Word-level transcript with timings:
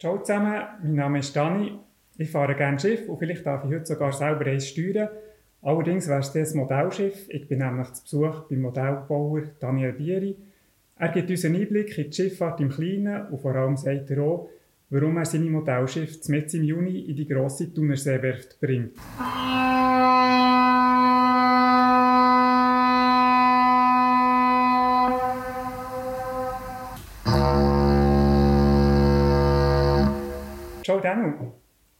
Ciao 0.00 0.18
zusammen, 0.18 0.60
mein 0.82 0.94
Name 0.94 1.18
ist 1.20 1.36
Dani. 1.36 1.78
Ich 2.18 2.30
fahre 2.30 2.56
gerne 2.56 2.78
Schiff 2.80 3.08
und 3.08 3.16
vielleicht 3.16 3.46
darf 3.46 3.64
ich 3.64 3.70
heute 3.70 3.86
sogar 3.86 4.12
selber 4.12 4.46
eins 4.46 4.68
steuern. 4.68 5.08
Allerdings 5.62 6.08
wäre 6.08 6.18
es 6.18 6.52
ein 6.52 6.58
Modellschiff. 6.58 7.28
Ich 7.28 7.46
bin 7.46 7.60
nämlich 7.60 7.92
zu 7.92 8.02
Besuch 8.02 8.48
beim 8.48 8.62
Modellbauer 8.62 9.42
Daniel 9.60 9.92
Bieri. 9.92 10.36
Er 10.98 11.08
gibt 11.08 11.30
uns 11.30 11.44
einen 11.44 11.56
Einblick 11.56 11.96
in 11.96 12.10
die 12.10 12.12
Schifffahrt 12.12 12.60
im 12.60 12.70
Kleinen 12.70 13.28
und 13.28 13.40
vor 13.40 13.54
allem 13.54 13.76
sagt 13.76 14.10
er 14.10 14.22
auch, 14.22 14.48
warum 14.90 15.16
er 15.16 15.24
seine 15.24 15.48
Modellschiffe 15.48 16.30
mit 16.30 16.52
im 16.54 16.64
Juni 16.64 16.98
in 16.98 17.16
die 17.16 17.26
grosse 17.26 17.72
Thunerseewerft 17.72 18.60
bringt. 18.60 18.96
Ciao 30.84 31.00
Danu, 31.00 31.32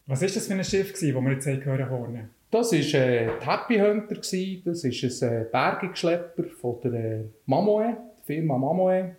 was 0.06 0.20
war 0.20 0.28
das 0.28 0.46
für 0.46 0.52
ein 0.52 0.62
Schiff, 0.62 0.92
das 0.92 1.00
wir 1.00 1.32
jetzt 1.32 1.46
hören 1.46 1.88
hören? 1.88 2.28
Das 2.50 2.70
war 2.70 2.78
äh, 3.00 3.30
die 3.40 3.46
Happy 3.46 3.78
Hunter, 3.78 4.14
das 4.14 4.84
ist 4.84 5.22
ein 5.22 5.32
äh, 5.32 5.44
Bergungsschlepper 5.50 6.44
von 6.60 6.76
der 6.84 6.92
äh, 6.92 7.24
Mamoe, 7.46 7.96
der 7.96 8.24
Firma 8.26 8.58
Mamoe, 8.58 9.16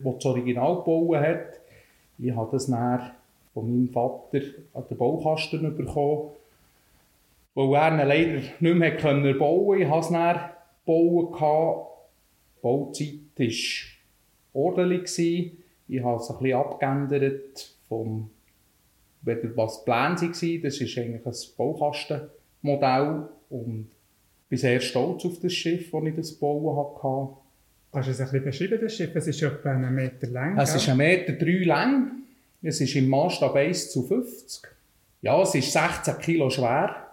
die 0.00 0.04
das 0.04 0.24
Original 0.24 0.78
gebaut 0.78 1.16
hat. 1.16 1.60
Ich 2.18 2.34
habe 2.34 2.48
das 2.50 2.66
dann 2.66 3.12
von 3.54 3.70
meinem 3.70 3.88
Vater 3.88 4.40
an 4.74 4.84
den 4.90 4.96
Baukasten 4.98 5.76
bekommen, 5.76 6.30
weil 7.54 7.72
er 7.72 8.04
leider 8.04 8.40
nicht 8.58 8.60
mehr 8.60 8.90
bauen 9.34 9.38
konnte. 9.38 9.80
Ich 9.80 9.88
habe 9.88 10.00
es 10.00 10.08
dann 10.08 10.40
bauen. 10.84 11.36
Die 11.38 12.60
Bauzeit 12.62 13.12
war 13.36 14.60
ordentlich. 14.60 15.52
Ich 15.86 16.02
habe 16.02 16.20
es 16.20 16.30
ein 16.30 16.38
bisschen 16.38 16.58
abgeändert 16.58 17.76
vom 17.88 18.30
was 19.22 19.40
die 19.40 19.48
Pläne 19.48 19.86
waren. 19.86 20.62
Das 20.62 20.80
ist 20.80 20.98
eigentlich 20.98 21.26
ein 21.26 21.34
Baukastenmodell 21.56 23.28
und 23.50 23.88
ich 24.44 24.48
bin 24.48 24.58
sehr 24.58 24.80
stolz 24.80 25.24
auf 25.24 25.40
das 25.40 25.52
Schiff, 25.52 25.90
das 25.90 26.04
ich 26.04 26.14
das 26.14 26.32
bauen 26.32 26.76
hatte. 26.76 27.34
Kannst 27.92 28.08
du 28.08 28.12
es 28.12 28.20
ein 28.20 28.26
bisschen 28.26 28.44
beschreiben, 28.44 28.78
das 28.80 28.94
Schiff? 28.94 29.14
Es 29.14 29.26
ist 29.26 29.42
etwa 29.42 29.72
einen 29.72 29.94
Meter 29.94 30.26
lang. 30.28 30.58
Es 30.58 30.74
ist 30.74 30.88
einen 30.88 30.98
Meter 30.98 31.32
drei 31.32 31.64
lang. 31.64 32.12
Es 32.62 32.80
ist 32.80 32.94
im 32.94 33.08
Maßstab 33.08 33.54
1 33.54 33.90
zu 33.90 34.02
50. 34.02 34.70
Ja, 35.22 35.40
es 35.42 35.54
ist 35.54 35.72
16 35.72 36.18
Kilo 36.18 36.50
schwer. 36.50 37.06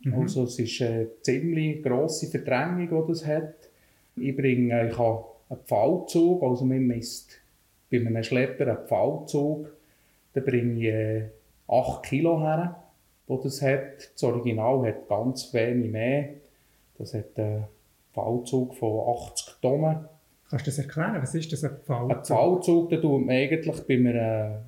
Mhm. 0.00 0.14
Also 0.14 0.44
es 0.44 0.58
ist 0.58 0.82
eine 0.82 1.08
ziemlich 1.22 1.82
grosse 1.82 2.26
Verdrängung, 2.28 2.88
die 2.88 3.12
das 3.12 3.26
hat. 3.26 3.54
Ich 4.16 4.36
bringe, 4.36 4.88
ich 4.88 4.98
habe 4.98 5.24
einen 5.48 5.60
Pfahlzug, 5.64 6.42
also 6.42 6.64
man 6.64 6.86
misst 6.86 7.40
bei 7.90 7.98
einem 7.98 8.22
Schlepper 8.22 8.66
einen 8.66 8.86
Pfahlzug 8.86 9.72
dann 10.34 10.44
bringe 10.44 10.80
ich 10.80 11.24
8 11.68 12.04
äh, 12.04 12.08
Kilo 12.08 12.40
her, 12.40 12.82
wo 13.26 13.36
das 13.38 13.62
hat. 13.62 14.12
Das 14.14 14.22
Original 14.22 14.86
hat 14.86 15.08
ganz 15.08 15.52
wenig 15.52 15.90
mehr. 15.90 16.28
Das 16.98 17.14
hat 17.14 17.38
einen 17.38 17.64
Pfahlzug 18.12 18.74
von 18.74 19.14
80 19.16 19.54
Tonnen. 19.60 20.04
Kannst 20.48 20.66
du 20.66 20.70
das 20.70 20.78
erklären? 20.78 21.22
Was 21.22 21.34
ist 21.34 21.52
das, 21.52 21.64
ein 21.64 21.78
Pfahlzug? 21.84 22.16
Ein 22.16 22.24
Pfahlzug, 22.24 22.90
da 22.90 22.96
tut 22.96 23.26
man 23.26 23.30
eigentlich 23.30 23.86
bei 23.86 23.94
einer 23.94 24.62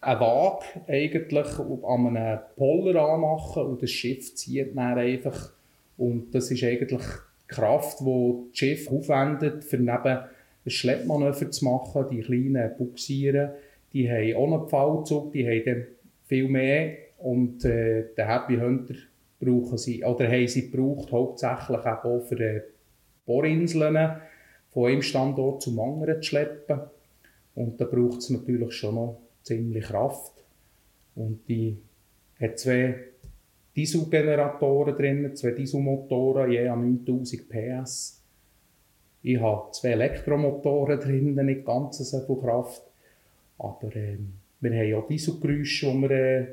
eine 0.00 0.20
Waage 0.20 0.64
eigentlich 0.86 1.58
an 1.58 2.16
einem 2.16 2.38
Poller 2.56 3.00
anmachen 3.02 3.64
und 3.64 3.82
das 3.82 3.90
Schiff 3.90 4.34
zieht 4.34 4.76
dann 4.76 4.98
einfach. 4.98 5.52
Und 5.96 6.34
das 6.34 6.50
ist 6.50 6.62
eigentlich 6.62 7.02
die 7.02 7.54
Kraft, 7.54 8.00
die 8.00 8.34
das 8.48 8.58
Schiff 8.58 8.90
aufwendet, 8.90 9.64
für 9.64 9.78
neben 9.78 10.18
ein 10.64 10.70
Schleppmanöver 10.70 11.50
zu 11.50 11.64
machen, 11.64 12.06
die 12.10 12.20
kleinen 12.20 12.76
Buxieren 12.76 13.50
die 13.92 14.10
haben 14.10 14.36
auch 14.36 14.60
einen 14.60 14.68
Pfahlzug, 14.68 15.32
die 15.32 15.46
haben 15.46 15.64
dann 15.64 15.86
viel 16.26 16.48
mehr 16.48 16.96
und 17.18 17.64
äh, 17.64 18.14
den 18.16 18.26
Happy 18.26 18.56
Hunter 18.56 18.94
brauchen 19.40 19.78
sie, 19.78 20.04
oder 20.04 20.28
haben 20.28 20.48
sie 20.48 20.70
gebraucht, 20.70 21.12
hauptsächlich 21.12 21.84
auch 21.84 22.20
für 22.20 22.40
äh, 22.40 22.62
Bohrinseln 23.24 24.20
von 24.70 24.90
einem 24.90 25.02
Standort 25.02 25.62
zum 25.62 25.78
anderen 25.80 26.22
zu 26.22 26.28
schleppen. 26.28 26.80
Und 27.54 27.80
da 27.80 27.84
braucht 27.84 28.18
es 28.18 28.30
natürlich 28.30 28.72
schon 28.74 28.94
noch 28.94 29.20
ziemlich 29.42 29.84
Kraft. 29.84 30.44
Und 31.14 31.48
die 31.48 31.78
hat 32.40 32.58
zwei 32.58 32.94
Dieselgeneratoren 33.74 34.96
drin, 34.96 35.36
zwei 35.36 35.52
Dieselmotoren, 35.52 36.50
je 36.50 36.68
an 36.68 37.04
9000 37.04 37.48
PS. 37.48 38.24
Ich 39.22 39.40
habe 39.40 39.70
zwei 39.72 39.90
Elektromotoren 39.90 41.00
drin, 41.00 41.34
nicht 41.34 41.64
ganz 41.64 41.98
so 41.98 42.20
viel 42.20 42.36
Kraft. 42.36 42.82
Aber 43.58 43.94
ähm, 43.96 44.34
wir 44.60 44.72
haben 44.72 44.94
auch 44.94 45.08
Dieselgeräusche, 45.08 45.92
die, 45.92 46.04
äh, 46.04 46.46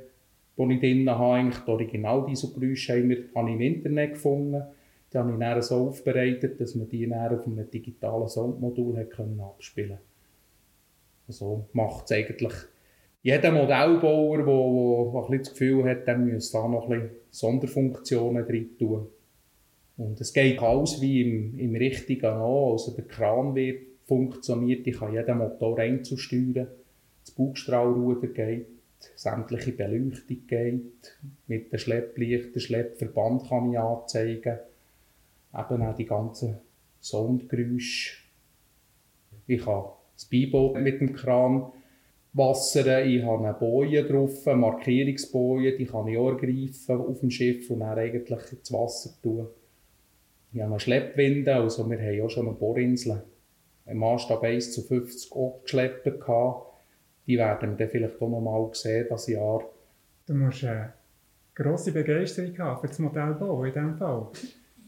die 0.58 0.74
ich 0.74 0.80
drin 0.80 1.10
habe. 1.10 1.36
Eigentlich 1.36 1.64
die 1.64 1.72
Original-Dieselgeräusche 1.72 2.94
habe 3.36 3.50
ich 3.50 3.56
im 3.56 3.62
Internet 3.62 4.14
gefunden. 4.14 4.64
Die 5.12 5.18
habe 5.18 5.32
ich 5.32 5.40
dann 5.40 5.62
so 5.62 5.88
aufbereitet, 5.88 6.60
dass 6.60 6.76
man 6.76 6.90
die 6.90 7.08
dann 7.08 7.38
auf 7.38 7.46
einem 7.46 7.70
digitalen 7.70 8.28
Soundmodul 8.28 8.98
hat 8.98 9.12
können 9.12 9.40
abspielen 9.40 10.00
Also 11.28 11.68
macht 11.74 12.06
es 12.06 12.12
eigentlich 12.12 12.54
jeder 13.22 13.52
Modellbauer, 13.52 14.38
der, 14.38 14.46
der, 14.46 15.30
der 15.30 15.40
das 15.40 15.50
Gefühl 15.50 15.84
hat, 15.86 16.06
der 16.06 16.18
müsste 16.18 16.60
da 16.60 16.68
noch 16.68 16.88
ein 16.88 17.00
bisschen 17.00 17.16
Sonderfunktionen 17.32 18.46
drin 18.46 18.78
tun. 18.78 19.08
Und 19.98 20.22
es 20.22 20.32
geht 20.32 20.60
alles 20.62 21.02
wie 21.02 21.22
im, 21.22 21.58
im 21.58 21.76
richtigen 21.76 22.26
an. 22.26 22.42
Also 22.42 22.92
der 22.92 23.06
Kran 23.06 23.56
wird 23.56 23.82
funktioniert, 24.04 24.86
ich 24.86 25.00
kann 25.00 25.14
jeden 25.14 25.40
Motor 25.40 25.80
einzusteuern 25.80 26.68
das 27.26 27.34
Bugstrahlruder 27.34 28.28
geht, 28.28 28.68
sämtliche 29.16 29.72
Beleuchtung 29.72 30.48
geht, 30.48 31.18
mit 31.48 31.72
den 31.72 31.80
Schleppverband 31.80 33.50
kann 33.50 33.72
ich 33.72 33.80
anzeigen, 33.80 34.60
eben 35.54 35.82
auch 35.82 35.96
die 35.96 36.06
ganzen 36.06 36.60
Soundgeräusche. 37.02 38.18
Ich 39.48 39.66
habe 39.66 39.94
das 40.16 40.26
Beiboot 40.26 40.80
mit 40.80 41.02
dem 41.02 41.14
Kran 41.14 41.72
wassern, 42.34 43.08
ich 43.08 43.24
habe 43.24 43.48
eine 43.48 43.54
Boje 43.54 44.04
drauf, 44.04 44.48
eine 44.48 44.58
Markierungsboje, 44.58 45.78
die 45.78 45.86
kann 45.86 46.08
ich 46.08 46.18
auch 46.18 46.34
auf 46.34 47.20
dem 47.20 47.32
Schiff 47.32 47.70
und 47.70 47.80
dann 47.80 47.98
eigentlich 47.98 48.52
ins 48.52 48.72
Wasser 48.72 49.12
tun. 49.22 49.48
Ich 50.52 50.62
habe 50.62 50.72
eine 50.72 50.80
Schleppwinde, 50.80 51.56
also 51.56 51.90
wir 51.90 52.00
haben 52.00 52.22
auch 52.22 52.30
schon 52.30 52.48
eine 52.48 52.56
Bohrinsel 52.56 53.24
im 53.86 53.98
Maßstab 53.98 54.44
1 54.44 54.74
zu 54.74 54.82
50 54.84 55.32
geschleppt 55.64 56.04
gehabt 56.06 56.75
die 57.28 57.38
werden 57.38 57.72
wir 57.72 57.78
dann 57.78 57.90
vielleicht 57.90 58.22
auch 58.22 58.30
noch 58.30 58.42
mal 58.42 58.70
sehen, 58.74 59.08
das 59.10 59.28
Jahr. 59.28 59.64
Du 60.26 60.34
musst 60.34 60.64
eine 60.64 60.94
grosse 61.54 61.92
Begeisterung 61.92 62.58
haben 62.58 62.82
für 62.82 62.88
das 62.88 63.00
Modellbau 63.00 63.64
in 63.64 63.74
diesem 63.74 63.98
Fall. 63.98 64.28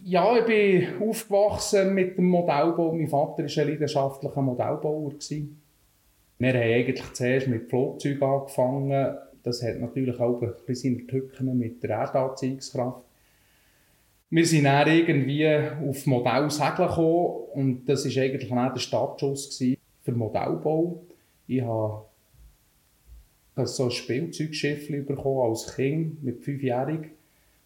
Ja, 0.04 0.38
ich 0.38 0.46
bin 0.46 1.02
aufgewachsen 1.02 1.94
mit 1.94 2.18
dem 2.18 2.26
Modellbau. 2.26 2.94
Mein 2.94 3.08
Vater 3.08 3.44
war 3.44 3.64
ein 3.64 3.68
leidenschaftlicher 3.68 4.42
Modellbauer. 4.42 5.14
Wir 6.40 6.54
haben 6.54 6.62
eigentlich 6.62 7.14
zuerst 7.14 7.48
mit 7.48 7.70
Flugzeugen 7.70 8.22
angefangen. 8.22 9.18
Das 9.44 9.64
hat 9.64 9.80
natürlich 9.80 10.20
auch 10.20 10.42
ein 10.42 10.54
bisschen 10.66 10.96
seine 10.98 11.08
Tücken 11.08 11.58
mit 11.58 11.82
der 11.82 11.98
Erdanziehungskraft. 11.98 13.06
Wir 14.30 14.46
sind 14.46 14.66
dann 14.66 14.88
irgendwie 14.88 15.48
auf 15.48 16.06
Modellsegeln 16.06 16.90
gekommen 16.90 17.44
und 17.54 17.86
das 17.86 18.06
war 18.06 18.24
eigentlich 18.24 18.52
auch 18.52 18.74
der 18.74 18.80
Startschuss 18.80 19.64
für 20.02 20.12
Modellbau. 20.12 21.02
Ich 21.48 21.62
habe 21.62 22.04
so 23.66 23.86
ein 23.86 23.92
Spielzeugschiff 23.92 24.88
bekommen 25.06 25.50
als 25.50 25.76
Kind 25.76 26.24
mit 26.24 26.44
fünfjährig. 26.44 27.10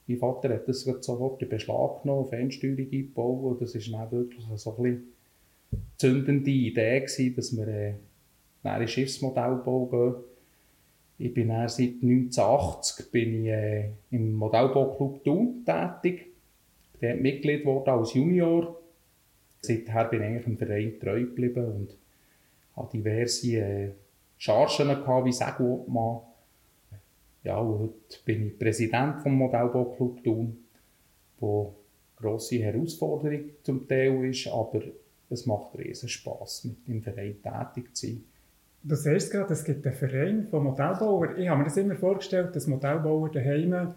Mein 0.07 0.18
Vater 0.18 0.50
hat 0.50 0.68
das 0.68 0.81
sofort 0.81 1.41
in 1.41 1.50
Beschlag 1.50 2.03
genommen, 2.03 2.28
Fernsteuerung 2.28 2.88
eingebaut 2.91 3.44
und 3.44 3.62
das 3.62 3.75
war 3.75 4.00
dann 4.00 4.12
wirklich 4.12 4.46
so 4.56 4.75
ein 4.78 5.03
zündende 5.97 6.50
Idee 6.50 7.00
gewesen, 7.00 7.35
dass 7.35 7.56
wir 7.56 7.68
äh, 7.68 7.94
in 8.63 8.88
Schiffsmodellbau 8.88 9.85
gehen. 9.85 10.24
Ich 11.19 11.33
bin 11.33 11.50
dann 11.50 11.69
seit 11.69 12.01
1980 12.01 13.12
bin 13.12 13.45
ich, 13.45 13.51
äh, 13.51 13.89
im 14.10 14.33
Modellbauclub 14.33 15.24
Thun 15.24 15.63
tätig. 15.65 16.27
Ich 16.94 17.00
bin 17.00 17.21
Mitglied 17.21 17.62
geworden 17.62 17.89
als 17.89 18.13
Junior. 18.13 18.75
Seither 19.62 20.06
bin 20.06 20.21
ich 20.21 20.27
eigentlich 20.27 20.48
im 20.48 20.57
Verein 20.57 21.00
treu 21.00 21.21
geblieben 21.21 21.65
und 21.65 21.95
habe 22.75 22.89
diverse 22.92 23.48
äh, 23.57 23.92
Chargen 24.41 24.88
gehabt, 24.88 25.25
wie 25.25 25.31
Segelobmann. 25.31 26.21
Ja, 27.43 27.59
und 27.59 27.79
heute 27.79 28.17
bin 28.25 28.47
ich 28.47 28.57
Präsident 28.57 29.17
des 29.17 29.25
Modellbauclub 29.25 30.23
Thun, 30.23 30.57
wo 31.39 31.75
grosse 32.15 32.55
Herausforderung 32.55 33.51
zum 33.61 33.88
Teil 33.88 34.25
ist, 34.25 34.47
aber 34.47 34.81
es 35.29 35.45
macht 35.45 35.77
riesen 35.77 36.09
Spass, 36.09 36.65
mit 36.65 36.88
dem 36.88 37.03
Verein 37.03 37.35
tätig 37.43 37.95
zu 37.95 38.07
sein. 38.07 38.23
Du 38.81 38.95
siehst 38.95 39.31
gerade, 39.31 39.53
es 39.53 39.63
gibt 39.63 39.85
einen 39.85 39.95
Verein 39.95 40.47
von 40.49 40.63
Modellbauern. 40.63 41.39
Ich 41.39 41.47
habe 41.47 41.59
mir 41.59 41.65
das 41.65 41.77
immer 41.77 41.95
vorgestellt, 41.95 42.55
dass 42.55 42.65
Modellbauer 42.65 43.29
daheim 43.29 43.93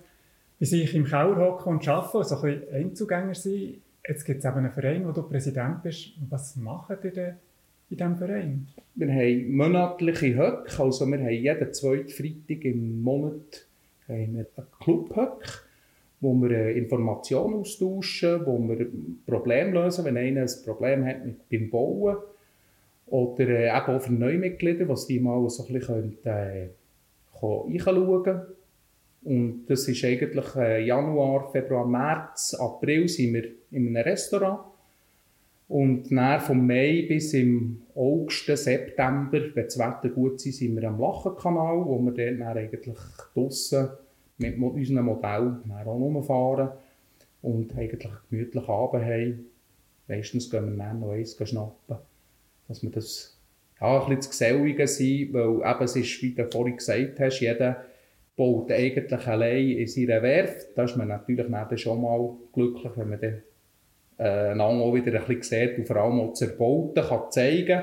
bei 0.60 0.66
sich 0.66 0.94
im 0.94 1.06
Keller 1.06 1.36
hocken 1.36 1.72
und 1.72 1.88
arbeiten 1.88 2.18
und 2.18 2.28
so 2.28 2.36
ein 2.42 2.60
bisschen 2.60 2.74
Einzugänger 2.74 3.34
sind. 3.34 3.80
Jetzt 4.06 4.26
gibt 4.26 4.40
es 4.40 4.44
eben 4.44 4.58
einen 4.58 4.72
Verein, 4.72 5.06
wo 5.06 5.12
du 5.12 5.22
Präsident 5.22 5.82
bist. 5.82 6.10
Was 6.28 6.54
machen 6.56 6.98
die 7.02 7.12
denn 7.12 7.36
in 7.90 7.96
diesem 7.96 8.16
Verein? 8.16 8.66
Wir 8.94 9.08
haben 9.08 9.56
monatliche 9.56 10.34
Höcke, 10.34 10.82
also 10.82 11.06
wir 11.06 11.18
haben 11.18 11.30
jeden 11.30 11.72
zweiten 11.72 12.08
Freitag 12.08 12.64
im 12.64 13.02
Monat. 13.02 13.66
Haben 14.08 14.36
wir 14.36 14.46
einen 14.56 14.68
Club-Höck, 14.80 15.64
wo 16.20 16.34
wir 16.34 16.50
äh, 16.50 16.78
Informationen 16.78 17.54
austauschen, 17.54 18.46
wo 18.46 18.58
wir 18.68 18.86
Probleme 19.26 19.72
lösen, 19.72 20.04
wenn 20.04 20.16
einer 20.16 20.42
ein 20.42 20.50
Problem 20.64 21.04
hat 21.04 21.24
mit 21.24 21.48
beim 21.48 21.70
Bauen 21.70 22.16
oder 23.06 23.48
eben 23.48 23.70
auch 23.70 24.00
für 24.00 24.12
Neumitglieder, 24.12 24.88
was 24.88 25.06
die 25.06 25.20
mal 25.20 25.48
so 25.48 25.66
ein 25.66 25.72
bisschen 25.72 26.18
können, 26.22 26.24
äh, 26.24 26.68
reinschauen 27.42 28.42
Und 29.24 29.66
das 29.66 29.88
ist 29.88 30.04
eigentlich 30.04 30.54
Januar, 30.86 31.50
Februar, 31.50 31.86
März, 31.86 32.54
April 32.54 33.08
sind 33.08 33.34
wir 33.34 33.44
in 33.70 33.88
einem 33.88 33.96
Restaurant. 33.96 34.73
Und 35.68 36.10
dann 36.10 36.40
vom 36.40 36.66
Mai 36.66 37.06
bis 37.08 37.32
im 37.34 37.82
August, 37.94 38.46
September, 38.46 39.40
wenn 39.54 39.64
das 39.64 39.78
Wetter 39.78 40.10
gut 40.10 40.44
ist, 40.44 40.58
sind 40.58 40.76
wir 40.76 40.88
am 40.88 41.00
Lachenkanal, 41.00 41.84
wo 41.86 41.98
wir 42.00 42.12
dann 42.12 42.42
eigentlich 42.42 42.98
draussen 43.34 43.88
mit 44.38 44.58
unserem 44.58 45.06
Modell 45.06 45.56
auch 45.70 45.86
rumfahren 45.86 46.70
und 47.40 47.76
eigentlich 47.76 48.04
einen 48.04 48.18
gemütlichen 48.30 48.68
Abend 48.68 49.04
haben. 49.04 49.46
Meistens 50.08 50.50
gehen 50.50 50.76
wir 50.76 50.84
dann 50.84 51.00
noch 51.00 51.12
eins 51.12 51.36
schnappen, 51.42 51.96
dass 52.68 52.82
wir 52.82 52.90
das 52.90 53.38
ja, 53.80 54.00
ein 54.00 54.00
bisschen 54.00 54.22
zu 54.22 54.30
geselliger 54.30 54.86
sind, 54.86 55.32
weil 55.32 55.70
eben 55.70 55.84
es 55.84 55.96
ist, 55.96 56.22
wie 56.22 56.34
du 56.34 56.50
vorhin 56.50 56.76
gesagt 56.76 57.20
hast, 57.20 57.40
jeder 57.40 57.84
baut 58.36 58.70
eigentlich 58.70 59.26
allein 59.26 59.68
in 59.68 59.86
seiner 59.86 60.22
Werft. 60.22 60.76
Da 60.76 60.84
ist 60.84 60.96
man 60.96 61.08
natürlich 61.08 61.46
dann 61.50 61.78
schon 61.78 62.02
mal 62.02 62.36
glücklich, 62.52 62.92
wenn 62.96 63.10
man 63.10 63.20
dann 63.20 63.42
äh, 64.18 64.58
auch 64.58 64.94
wieder 64.94 65.20
ein 65.20 65.26
bisschen 65.26 65.42
sieht 65.42 65.78
und 65.78 65.86
vor 65.86 65.96
allem 65.96 66.20
auch 66.20 66.30
das 66.30 66.42
Erbauten 66.42 67.04
kann 67.04 67.30
zeigen 67.30 67.82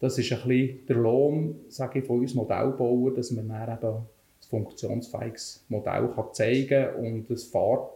Das 0.00 0.18
ist 0.18 0.32
ein 0.32 0.38
bisschen 0.46 0.86
der 0.86 0.96
Lohn 0.96 1.60
sage 1.68 2.00
ich, 2.00 2.06
von 2.06 2.20
uns 2.20 2.34
Modellbauern, 2.34 3.14
dass 3.14 3.30
man 3.30 3.48
dann 3.48 3.78
eben 3.78 3.94
ein 3.94 4.06
funktionsfähiges 4.48 5.64
Modell 5.68 6.08
kann 6.14 6.32
zeigen 6.32 6.84
kann 6.86 6.94
und 6.96 7.30
es 7.30 7.44
fährt 7.44 7.88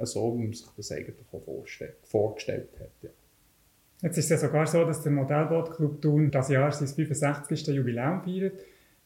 so, 0.00 0.36
wie 0.36 0.42
man 0.42 0.52
sich 0.52 0.66
das 0.76 0.92
eigentlich 0.92 1.16
auch 1.32 1.42
vorgestellt 2.02 2.68
hat. 2.80 2.90
Ja. 3.02 3.10
Jetzt 4.02 4.18
ist 4.18 4.24
es 4.24 4.30
ja 4.30 4.48
sogar 4.48 4.66
so, 4.66 4.84
dass 4.84 5.02
der 5.02 5.12
Modellbootclub 5.12 6.02
Thun 6.02 6.30
das 6.30 6.50
Jahr 6.50 6.70
sein 6.72 6.88
65. 6.88 7.66
Jubiläum 7.68 8.22
feiert. 8.22 8.60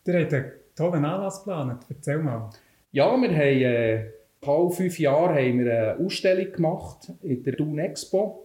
Der 0.07 0.23
hat 0.23 0.35
einen 0.35 0.53
tollen 0.75 1.05
Anlass 1.05 1.45
geplant. 1.45 1.85
Erzähl 1.89 2.19
mal. 2.19 2.51
Ja, 2.91 3.17
wir 3.17 3.29
haben 3.29 3.35
äh, 3.35 4.11
vor 4.41 4.71
fünf 4.71 4.99
Jahren 4.99 5.37
haben 5.37 5.65
wir 5.65 5.95
eine 5.95 6.05
Ausstellung 6.05 6.53
gemacht 6.53 7.13
in 7.23 7.43
der 7.43 7.57
Thun 7.57 7.79
Expo. 7.79 8.45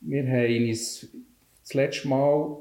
Wir 0.00 0.26
haben 0.26 0.68
uns 0.68 1.08
das 1.62 1.74
letzte 1.74 2.08
Mal, 2.08 2.56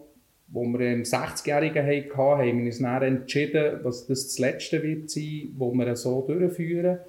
wo 0.48 0.64
wir 0.64 0.94
im 0.94 1.04
60-Jährigen 1.04 1.86
hatten, 1.86 2.18
haben 2.18 2.66
uns 2.66 2.80
dann 2.80 3.02
entschieden, 3.04 3.84
dass 3.84 4.08
das 4.08 4.28
das 4.28 4.40
letzte 4.40 4.84
wird 4.84 5.10
sein, 5.10 5.54
wo 5.58 5.74
wir 5.74 5.96
so 5.96 6.22
durchführen. 6.28 7.00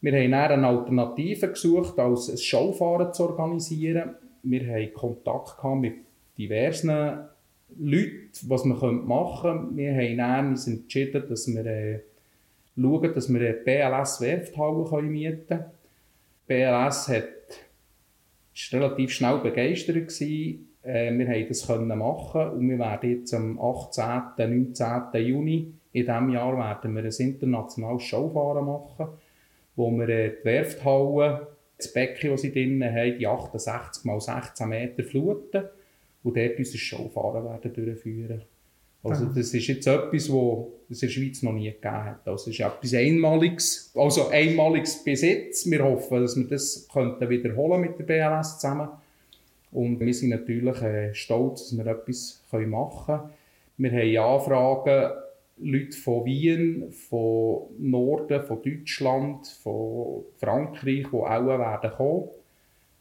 Wir 0.00 0.12
haben 0.12 0.32
dann 0.32 0.64
eine 0.64 0.66
Alternative 0.66 1.48
gesucht, 1.48 1.98
als 1.98 2.28
ein 2.28 2.38
Showfahren 2.38 3.12
zu 3.12 3.24
organisieren 3.24 4.16
wir 4.42 4.66
hatten 4.66 4.94
Kontakt 4.94 5.64
mit 5.80 5.94
diversen 6.36 6.90
Leuten, 7.78 8.30
was 8.48 8.64
wir 8.64 8.74
machen 8.74 9.76
können. 9.76 9.76
Wir 9.76 10.24
haben 10.26 10.50
uns 10.50 10.66
entschieden, 10.66 11.24
dass 11.28 11.46
wir 11.48 11.64
äh, 11.64 12.00
schauen, 12.76 13.14
dass 13.14 13.32
wir 13.32 13.40
eine 13.40 13.52
BLS-Werfthalle 13.54 15.02
mieten 15.02 15.46
können. 15.46 15.64
BLS 16.46 17.08
hat, 17.08 17.24
war 17.24 18.80
relativ 18.80 19.12
schnell 19.12 19.38
begeistert. 19.38 19.96
Gewesen. 19.96 20.68
Äh, 20.82 21.16
wir 21.16 21.26
konnten 21.26 21.48
das 21.48 21.66
können 21.66 21.98
machen 21.98 22.50
und 22.50 22.68
wir 22.68 22.78
werden 22.78 23.10
jetzt 23.10 23.32
am 23.34 23.58
18. 23.60 24.34
19. 24.36 25.26
Juni 25.26 25.72
in 25.92 26.06
diesem 26.06 26.30
Jahr 26.30 26.56
werden 26.56 26.94
wir 26.94 27.04
ein 27.04 27.12
internationales 27.12 28.02
Showfahren 28.02 28.64
machen, 28.64 29.08
wo 29.76 29.90
wir 29.90 30.08
äh, 30.08 30.36
die 30.40 30.44
Werfthalle 30.44 31.48
das 31.76 31.92
Becken, 31.92 32.30
das 32.30 32.42
sie 32.42 32.52
drinnen 32.52 32.92
haben, 32.92 33.18
die 33.18 33.26
68 33.26 34.04
mal 34.04 34.20
16 34.20 34.68
Meter 34.68 35.04
fluten 35.04 35.64
und 36.22 36.36
dort 36.36 36.58
unser 36.58 36.78
Showfahren 36.78 37.44
werden 37.44 37.72
durchführen. 37.72 38.42
Also 39.04 39.26
das 39.26 39.52
ist 39.52 39.66
jetzt 39.66 39.86
etwas, 39.86 40.30
was 40.30 40.66
es 40.88 41.02
in 41.02 41.08
der 41.08 41.12
Schweiz 41.12 41.42
noch 41.42 41.52
nie 41.52 41.70
gegeben 41.72 42.04
hat. 42.04 42.26
Also 42.26 42.50
es 42.50 42.58
ist 42.58 42.60
etwas 42.60 42.94
Einmaliges, 42.94 43.90
also 43.94 44.28
einmaliges 44.28 45.02
Besitz. 45.02 45.68
Wir 45.68 45.82
hoffen, 45.82 46.20
dass 46.20 46.36
wir 46.36 46.46
das 46.46 46.86
könnten 46.92 47.28
wiederholen 47.28 47.80
mit 47.80 47.98
der 47.98 48.04
BLS 48.04 48.58
zusammen. 48.58 48.88
Und 49.72 49.98
wir 49.98 50.14
sind 50.14 50.28
natürlich 50.28 50.80
äh, 50.82 51.14
stolz, 51.14 51.70
dass 51.70 51.76
wir 51.76 51.86
etwas 51.86 52.42
machen 52.52 53.06
können. 53.06 53.30
Wir 53.78 53.90
haben 53.90 54.34
Anfragen 54.34 55.12
Leute 55.58 55.96
von 55.96 56.24
Wien, 56.24 56.92
von 56.92 57.66
Norden, 57.78 58.42
von 58.44 58.62
Deutschland, 58.62 59.46
von 59.46 60.24
Frankreich, 60.38 61.06
die 61.10 61.16
auch 61.16 61.46
werden 61.46 61.90
kommen, 61.92 62.28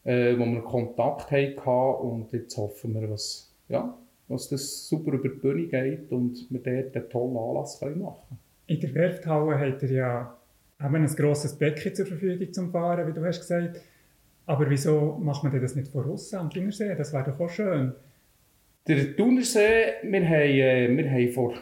äh, 0.04 0.38
wo 0.38 0.46
wir 0.46 0.62
Kontakt 0.62 1.32
hatten 1.32 1.70
und 1.70 2.32
jetzt 2.32 2.58
hoffen 2.58 2.94
wir, 2.94 3.10
was, 3.10 3.52
ja, 3.68 3.98
dass 4.32 4.50
das 4.50 4.88
super 4.88 5.14
über 5.14 5.30
die 5.30 5.36
Bühne 5.36 5.68
geht 5.68 6.12
und 6.12 6.48
wir 6.50 6.60
dort 6.60 6.96
einen 6.96 7.10
tollen 7.10 7.38
Anlass 7.38 7.80
können 7.80 8.02
machen 8.02 8.22
können. 8.28 8.40
In 8.68 8.80
der 8.80 8.94
Werfthalle 8.96 9.60
habt 9.60 9.84
ihr 9.84 9.92
ja 9.92 10.38
eben 10.80 10.96
ein 10.96 11.06
grosses 11.06 11.58
Becken 11.58 11.94
zur 11.94 12.06
Verfügung 12.06 12.54
zum 12.54 12.72
Fahren, 12.72 13.08
wie 13.08 13.14
du 13.14 13.26
hast 13.26 13.40
gesagt. 13.40 13.82
Aber 14.46 14.70
wieso 14.70 15.18
macht 15.22 15.44
man 15.44 15.62
das 15.62 15.76
nicht 15.76 15.92
vor 15.92 16.04
Russen 16.04 16.40
am 16.40 16.50
Thunersee? 16.50 16.96
Das 16.96 17.14
wäre 17.14 17.32
doch 17.32 17.40
auch 17.40 17.50
schön. 17.50 17.94
Der 18.88 19.16
Thunersee, 19.16 19.94
wir 20.04 20.26
haben, 20.26 20.50
äh, 20.50 20.98
wir 20.98 21.12
haben 21.12 21.32
vor 21.32 21.54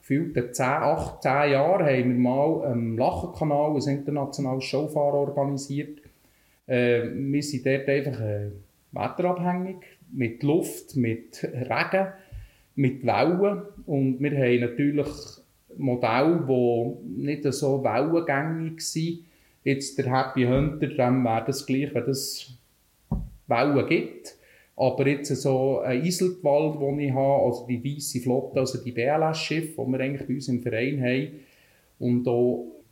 gefühlten 0.00 0.52
10, 0.52 0.64
8, 0.66 1.22
10 1.22 1.32
Jahren 1.52 1.86
haben 1.86 2.08
wir 2.08 2.18
mal 2.18 2.64
am 2.66 2.98
Lachenkanal 2.98 3.74
ein 3.74 3.96
internationales 3.96 4.64
Showfahren 4.64 5.28
organisiert. 5.28 6.00
Äh, 6.66 7.02
wir 7.14 7.42
sind 7.42 7.66
dort 7.66 7.88
einfach 7.88 8.20
äh, 8.20 8.50
wetterabhängig, 8.92 9.78
mit 10.12 10.42
Luft, 10.42 10.96
mit 10.96 11.42
Regen, 11.42 12.08
mit 12.74 13.04
Wellen. 13.04 13.62
Und 13.86 14.20
wir 14.20 14.30
haben 14.32 14.60
natürlich 14.60 15.08
Modelle, 15.76 16.44
die 16.48 17.22
nicht 17.22 17.52
so 17.52 17.82
wellengängig 17.82 18.80
sind. 18.80 19.24
Jetzt 19.64 19.96
der 19.98 20.12
Happy 20.12 20.44
Hunter, 20.44 20.88
dann 20.88 21.22
wäre 21.24 21.44
das 21.46 21.64
gleich, 21.64 21.94
wenn 21.94 22.04
es 22.04 22.52
Wellen 23.46 23.86
gibt. 23.86 24.36
Aber 24.74 25.06
jetzt 25.06 25.34
so 25.36 25.80
ein 25.80 26.04
Iseltwald, 26.04 26.80
den 26.80 26.98
ich 26.98 27.12
habe, 27.12 27.44
also 27.44 27.66
die 27.68 27.84
weiße 27.84 28.20
Flotte, 28.20 28.60
also 28.60 28.82
die 28.82 28.92
BLS-Schiffe, 28.92 29.82
die 29.82 29.92
wir 29.92 30.00
eigentlich 30.00 30.26
bei 30.26 30.34
uns 30.34 30.48
im 30.48 30.62
Verein 30.62 31.02
haben, 31.02 31.28
und 31.98 32.26
auch 32.26 32.82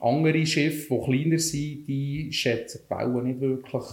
andere 0.00 0.44
Schiffe, 0.44 0.94
die 0.94 1.04
kleiner 1.04 1.38
sind, 1.38 1.86
die 1.86 2.32
schätzen 2.32 2.82
die 2.84 2.94
Wellen 2.94 3.24
nicht 3.24 3.40
wirklich. 3.40 3.84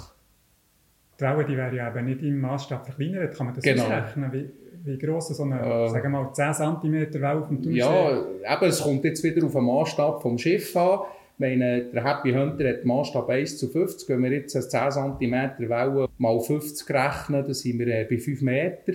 Die 1.20 1.24
Wellen, 1.24 1.48
die 1.48 1.58
wären 1.58 1.76
ja 1.76 1.90
eben 1.90 2.06
nicht 2.06 2.22
im 2.22 2.42
Maßstab 2.42 2.86
verkleinert. 2.86 3.36
Kann 3.36 3.48
man 3.48 3.56
das 3.56 3.64
genau. 3.64 3.84
ausrechnen? 3.84 4.34
Wie, 4.34 4.50
wie 4.84 4.98
gross 4.98 5.30
so 5.30 5.44
eine, 5.44 5.60
äh, 5.60 5.90
sagen 5.90 6.12
wir 6.12 6.24
mal, 6.24 6.34
10 6.34 6.54
cm 6.54 7.14
Welle 7.14 7.40
auf 7.40 7.48
dem 7.48 7.62
Thunersee? 7.62 7.80
Ja, 7.80 8.56
eben, 8.56 8.66
es 8.66 8.82
kommt 8.82 9.04
jetzt 9.04 9.24
wieder 9.24 9.46
auf 9.46 9.54
den 9.54 9.64
Maßstab 9.64 10.22
vom 10.22 10.38
Schiff 10.38 10.76
an 10.76 11.00
meine, 11.38 11.86
der 11.86 12.04
Happy 12.04 12.32
Hunter 12.32 12.70
hat 12.70 12.86
Maßstab 12.86 13.30
1 13.30 13.58
zu 13.58 13.68
50. 13.68 14.08
Wenn 14.10 14.24
wir 14.24 14.32
jetzt 14.32 14.56
eine 14.56 14.68
10 14.68 15.18
cm 15.20 15.70
Welle 15.70 16.08
mal 16.18 16.40
50 16.40 16.90
rechnen, 16.90 17.44
dann 17.44 17.54
sind 17.54 17.80
wir 17.80 17.88
äh, 17.88 18.06
bei 18.10 18.18
5 18.18 18.42
Meter. 18.42 18.94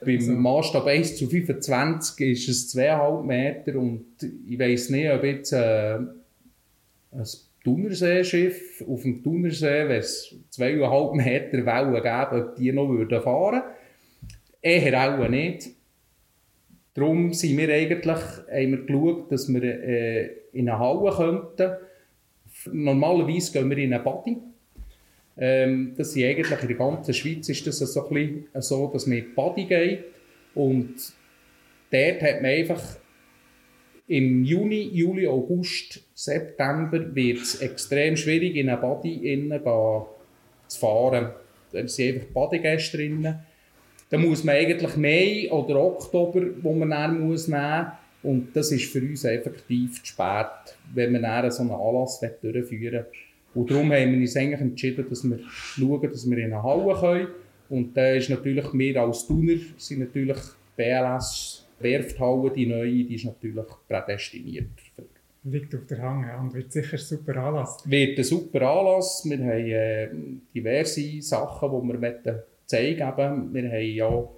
Beim 0.00 0.16
also. 0.16 0.32
Maßstab 0.32 0.86
1 0.86 1.16
zu 1.16 1.26
25 1.26 2.28
ist 2.28 2.48
es 2.48 2.76
2,5 2.76 3.22
Meter 3.24 3.78
und 3.78 4.04
ich 4.48 4.58
weiss 4.58 4.90
nicht, 4.90 5.10
ob 5.10 5.24
jetzt 5.24 5.52
äh, 5.52 5.96
ein 5.96 7.24
Thunerseeschiff 7.64 8.84
auf 8.86 9.02
dem 9.02 9.22
Thunersee, 9.22 9.88
wenn 9.88 9.98
es 9.98 10.36
2,5 10.52 11.16
Meter 11.16 11.66
Wellen 11.66 11.94
gäbe, 11.94 12.44
ob 12.44 12.56
die 12.56 12.72
noch 12.72 12.86
fahren 13.22 13.62
würden. 13.62 13.62
Eher 14.60 15.18
auch 15.18 15.28
nicht. 15.28 15.70
Darum 16.94 17.32
sind 17.32 17.56
wir 17.58 17.68
eigentlich, 17.74 18.06
haben 18.06 18.70
wir 18.70 18.86
geschaut, 18.86 19.32
dass 19.32 19.52
wir 19.52 19.62
äh, 19.62 20.30
in 20.52 20.68
eine 20.68 20.78
Halle 20.78 21.10
könnten. 21.10 21.76
Normalerweise 22.72 23.52
gehen 23.52 23.68
wir 23.68 23.78
in 23.78 23.92
eine 23.92 24.02
Body. 24.02 24.36
Ähm, 25.36 25.94
das 25.96 26.14
ist 26.14 26.22
eigentlich 26.22 26.62
in 26.62 26.68
der 26.68 26.76
ganzen 26.76 27.12
Schweiz 27.12 27.48
ist 27.48 27.66
das 27.66 27.78
so, 27.78 28.06
ein 28.06 28.14
bisschen 28.14 28.62
so, 28.62 28.88
dass 28.92 29.06
man 29.06 29.18
in 29.18 29.24
die 29.24 29.30
Body 29.30 29.64
geht. 29.64 30.04
Und 30.54 30.94
dort 31.90 32.22
hat 32.22 32.42
man 32.42 32.50
einfach 32.50 32.80
im 34.06 34.44
Juni, 34.44 34.90
Juli, 34.92 35.26
August, 35.26 36.00
September 36.14 37.14
wird 37.14 37.38
es 37.38 37.60
extrem 37.60 38.16
schwierig, 38.16 38.56
in 38.56 38.68
eine 38.68 38.80
Body 38.80 39.50
zu 40.66 40.78
fahren. 40.78 41.30
Da 41.72 41.88
sind 41.88 42.14
einfach 42.14 42.28
Badegäste 42.28 42.98
drinnen. 42.98 43.38
Da 44.10 44.18
muss 44.18 44.44
man 44.44 44.56
eigentlich 44.56 44.96
Mai 44.96 45.50
oder 45.50 45.82
Oktober, 45.82 46.42
wo 46.62 46.72
man 46.74 46.90
dann 46.90 47.20
muss 47.20 47.48
nehmen 47.48 47.86
und 48.24 48.56
das 48.56 48.72
ist 48.72 48.90
für 48.90 49.00
uns 49.00 49.24
effektiv 49.24 50.02
zu 50.02 50.06
spät, 50.06 50.76
wenn 50.94 51.12
wir 51.12 51.20
dann 51.20 51.50
so 51.50 51.62
einen 51.62 51.72
Anlass 51.72 52.20
durchführen 52.20 52.94
wollen. 52.94 53.06
Und 53.54 53.70
darum 53.70 53.92
haben 53.92 54.12
wir 54.12 54.18
uns 54.18 54.36
eigentlich 54.36 54.60
entschieden, 54.60 55.06
dass 55.08 55.24
wir 55.24 55.38
schauen, 55.46 56.10
dass 56.10 56.28
wir 56.28 56.38
in 56.38 56.52
eine 56.52 56.62
Halle 56.62 56.98
können 56.98 57.28
Und 57.68 57.96
da 57.96 58.12
ist 58.14 58.30
natürlich, 58.30 58.66
wir 58.72 59.02
als 59.02 59.26
Tuner 59.26 59.58
sind 59.76 60.00
natürlich 60.00 60.38
BLS 60.74 61.63
Werfthalle, 61.80 62.50
die 62.50 62.66
neue, 62.66 63.04
die 63.04 63.14
ist 63.14 63.24
natürlich 63.24 63.66
prädestiniert. 63.88 64.70
Liegt 65.44 65.74
auf 65.74 65.86
der 65.86 66.00
Hand 66.00 66.26
und 66.40 66.54
wird 66.54 66.72
sicher 66.72 66.94
ein 66.94 66.98
super 66.98 67.36
Anlass. 67.36 67.88
Wird 67.88 68.18
ein 68.18 68.24
super 68.24 68.62
Anlass. 68.62 69.24
Wir 69.28 69.38
haben 69.38 69.48
äh, 69.48 70.08
diverse 70.54 71.20
Sachen, 71.20 71.70
die 71.70 72.02
wir 72.02 72.44
zeigen 72.64 73.06
möchten. 73.06 73.54
Wir 73.54 73.70
haben 73.70 73.94
ja 73.94 74.28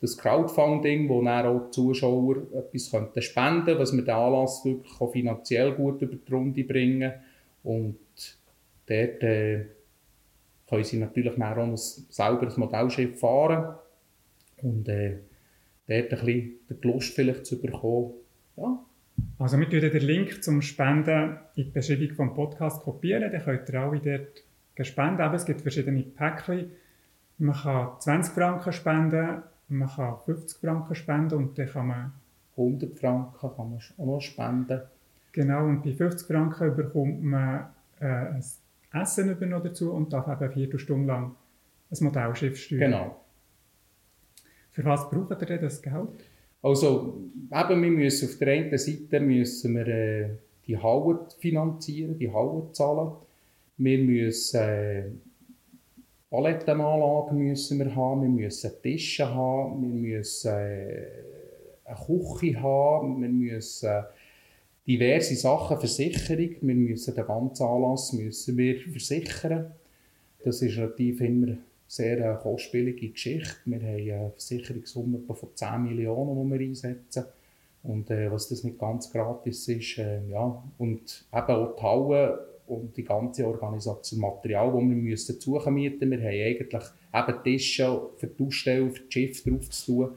das 0.00 0.18
Crowdfunding, 0.18 1.08
wo 1.08 1.22
dann 1.22 1.46
auch 1.46 1.66
die 1.66 1.70
Zuschauer 1.70 2.36
etwas 2.54 2.90
könnten 2.90 3.22
spenden 3.22 3.64
könnten, 3.64 3.80
was 3.80 3.92
wir 3.92 4.02
den 4.02 4.14
Anlass 4.14 4.64
wirklich 4.64 5.00
auch 5.00 5.12
finanziell 5.12 5.72
gut 5.72 6.02
über 6.02 6.16
die 6.16 6.32
Runde 6.32 6.64
bringen. 6.64 7.12
Und 7.62 7.96
dort 8.86 9.22
äh, 9.22 9.66
können 10.68 10.84
sie 10.84 10.98
natürlich 10.98 11.32
auch 11.32 11.56
ein 11.56 11.76
sauberes 11.76 12.56
Modellschiff 12.56 13.18
fahren 13.18 13.76
und 14.62 14.88
äh, 14.88 15.18
dort 16.00 16.20
ein 16.20 16.26
bisschen 16.26 16.52
die 16.82 16.88
Lust 16.88 17.14
vielleicht 17.14 17.46
zu 17.46 17.60
bekommen. 17.60 18.12
Ja. 18.56 18.78
Also 19.38 19.58
wir 19.58 19.68
tun 19.68 19.80
den 19.80 20.02
Link 20.02 20.42
zum 20.42 20.62
Spenden 20.62 21.36
in 21.56 21.64
die 21.64 21.70
Beschreibung 21.70 22.14
vom 22.14 22.34
Podcast 22.34 22.82
kopieren, 22.82 23.30
dann 23.30 23.42
könnt 23.42 23.68
ihr 23.68 23.80
alle 23.80 24.00
dort 24.00 24.86
spenden. 24.86 25.20
Aber 25.20 25.34
es 25.34 25.44
gibt 25.44 25.60
verschiedene 25.60 26.02
Päckchen. 26.02 26.70
Man 27.38 27.54
kann 27.54 28.00
20 28.00 28.34
Franken 28.34 28.72
spenden, 28.72 29.42
man 29.68 29.88
kann 29.88 30.16
50 30.24 30.60
Franken 30.60 30.94
spenden 30.94 31.34
und 31.36 31.58
dann 31.58 31.68
kann 31.68 31.86
man... 31.86 32.12
100 32.56 32.98
Franken 32.98 33.32
kann 33.40 33.70
man 33.70 33.78
auch 33.98 34.06
noch 34.06 34.20
spenden. 34.20 34.82
Genau, 35.32 35.64
und 35.64 35.82
bei 35.82 35.92
50 35.92 36.26
Franken 36.26 36.76
bekommt 36.76 37.22
man 37.22 37.66
äh, 38.00 38.04
ein 38.04 38.44
Essen 38.92 39.38
dazu 39.40 39.92
und 39.92 40.12
darf 40.12 40.26
eben 40.26 40.40
eine 40.40 40.50
Viertelstunde 40.50 41.06
lang 41.06 41.34
ein 41.90 42.04
Modellschiff 42.04 42.58
steuern. 42.58 42.90
Genau. 42.90 43.21
Für 44.72 44.84
was 44.84 45.08
braucht 45.10 45.40
ihr 45.42 45.46
denn 45.46 45.60
das 45.62 45.80
Geld? 45.80 46.08
Also, 46.62 47.18
eben, 47.52 47.82
wir 47.82 47.90
müssen 47.90 48.28
auf 48.28 48.38
der 48.38 48.48
einen 48.48 48.78
Seite 48.78 49.20
müssen 49.20 49.74
wir, 49.74 49.88
äh, 49.88 50.30
die 50.66 50.76
Halle 50.76 51.26
finanzieren, 51.38 52.18
die 52.18 52.32
Halle 52.32 52.68
zahlen. 52.72 53.12
Wir 53.76 53.98
müssen 53.98 54.60
äh, 54.60 55.04
Palettenanlagen 56.30 57.36
müssen 57.36 57.78
wir 57.78 57.94
haben, 57.94 58.22
wir 58.22 58.28
müssen 58.28 58.70
Tische 58.82 59.34
haben, 59.34 59.82
wir 59.82 60.18
müssen 60.18 60.50
äh, 60.50 61.06
eine 61.84 61.96
Küche 62.06 62.62
haben, 62.62 63.20
wir 63.20 63.28
müssen 63.28 64.04
diverse 64.86 65.34
Sachen, 65.34 65.78
Versicherung, 65.78 66.56
wir 66.62 66.74
müssen 66.74 67.14
den 67.14 67.26
ganzen 67.26 67.66
Anlass 67.66 68.14
müssen 68.14 68.56
wir 68.56 68.80
versichern. 68.80 69.72
Das 70.42 70.62
ist 70.62 70.78
relativ 70.78 71.20
immer 71.20 71.56
sehr 71.92 72.24
eine 72.24 72.38
kostspielige 72.38 73.10
Geschichte. 73.10 73.56
Wir 73.66 73.80
haben 73.80 73.84
eine 73.84 74.30
Versicherungssumme 74.30 75.20
von 75.28 75.48
10 75.54 75.82
Millionen, 75.82 76.50
die 76.50 76.58
wir 76.58 76.66
einsetzen. 76.66 77.26
Und 77.82 78.10
äh, 78.10 78.32
was 78.32 78.48
das 78.48 78.64
nicht 78.64 78.78
ganz 78.78 79.12
gratis 79.12 79.68
ist, 79.68 79.98
äh, 79.98 80.26
ja. 80.30 80.64
Und 80.78 81.26
eben 81.30 81.46
auch 81.50 81.76
die 81.76 81.82
Halle 81.82 82.48
und 82.66 82.96
die 82.96 83.04
ganze 83.04 83.46
Organisation, 83.46 84.20
Material, 84.20 84.68
das 84.68 84.80
wir 84.80 84.96
müssen 84.96 85.38
suchen 85.38 85.74
mieten. 85.74 86.10
Wir 86.10 86.18
haben 86.18 86.26
eigentlich 86.28 86.84
eben 87.12 87.42
Tische 87.44 88.00
für 88.16 88.26
die 88.26 88.42
Ausstellung, 88.42 88.92
für 88.92 89.02
das 89.02 89.12
Schiff 89.12 89.44
drauf 89.44 89.68
zu 89.68 89.92
tun. 89.92 90.10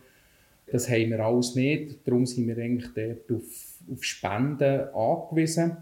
Das 0.71 0.89
haben 0.89 1.09
wir 1.09 1.19
alles 1.19 1.55
nicht. 1.55 2.07
Darum 2.07 2.25
sind 2.25 2.47
wir 2.47 2.57
eigentlich 2.57 2.89
dort 2.95 3.37
auf, 3.37 3.79
auf 3.91 4.01
Spenden 4.01 4.87
angewiesen. 4.93 5.75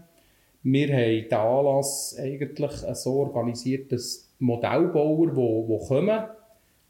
Wir 0.64 0.88
haben 0.88 1.28
den 1.28 1.34
Anlass 1.34 2.16
eigentlich 2.18 2.72
so 2.94 3.12
organisiert, 3.20 3.92
dass 3.92 4.23
Modellbauer, 4.38 5.30
die, 5.30 5.72
die 5.72 5.86
kommen, 5.86 6.24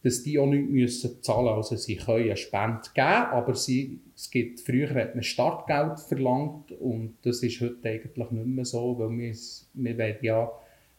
dass 0.03 0.23
die 0.23 0.39
auch 0.39 0.47
nichts 0.47 0.71
müssen 0.71 1.23
zahlen 1.23 1.57
müssen. 1.57 1.75
Also 1.75 1.77
sie 1.77 1.97
können 1.97 2.25
eine 2.25 2.37
Spende 2.37 2.83
geben, 2.95 3.07
aber 3.07 3.55
sie, 3.55 4.01
es 4.15 4.31
gibt, 4.31 4.61
früher 4.61 4.95
hat 4.95 5.15
man 5.15 5.25
Startgeld 5.25 5.99
verlangt 6.01 6.73
und 6.73 7.15
das 7.23 7.43
ist 7.43 7.61
heute 7.61 7.89
eigentlich 7.89 8.31
nicht 8.31 8.47
mehr 8.47 8.65
so, 8.65 8.99
weil 8.99 9.11
wir, 9.11 9.35
wir 9.75 9.99
wollen 9.99 10.17
ja 10.21 10.53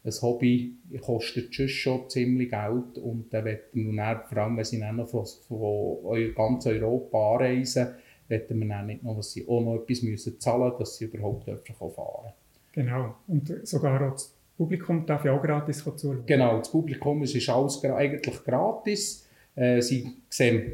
ein 0.03 0.13
Hobby 0.21 0.75
kostet 1.01 1.53
schon 1.53 2.09
ziemlich 2.09 2.49
Geld 2.49 2.97
und 2.97 3.33
dann 3.33 3.45
wollen 3.45 3.59
wir 3.73 3.95
dann, 3.95 4.21
vor 4.27 4.37
allem 4.37 4.57
wenn 4.57 4.63
sie 4.63 4.79
dann 4.79 4.97
noch 4.97 5.07
von, 5.07 5.25
von 5.47 6.33
ganz 6.35 6.67
Europa 6.67 7.33
anreisen, 7.33 7.87
wollen 8.29 8.59
wir 8.59 8.67
dann 8.67 8.85
nicht 8.87 9.03
noch, 9.03 9.15
dass 9.17 9.31
sie 9.31 9.47
auch 9.47 9.61
noch 9.61 9.81
etwas 9.81 10.03
müssen 10.03 10.39
zahlen 10.39 10.63
müssen, 10.63 10.79
dass 10.79 10.97
sie 10.97 11.05
überhaupt 11.05 11.45
fahren 11.45 11.59
dürfen. 11.67 12.33
Genau, 12.73 13.15
und 13.27 13.67
sogar 13.67 14.11
auch 14.11 14.17
Publikum 14.57 15.05
darf 15.05 15.25
ja 15.25 15.33
auch 15.33 15.41
gratis 15.41 15.83
zuschauen. 15.83 16.23
Genau, 16.25 16.59
das 16.59 16.71
Publikum 16.71 17.21
es 17.23 17.35
ist 17.35 17.49
alles 17.49 17.83
eigentlich 17.83 18.43
gratis. 18.43 19.27
Äh, 19.55 19.81
sie 19.81 20.13
sehen 20.29 20.73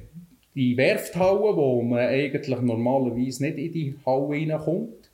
die 0.54 0.76
Werfthalle, 0.78 1.56
wo 1.56 1.82
man 1.82 2.00
eigentlich 2.00 2.62
normalerweise 2.62 3.44
nicht 3.44 3.58
in 3.58 3.72
die 3.72 3.96
Halle 4.06 4.30
reinkommt. 4.30 5.10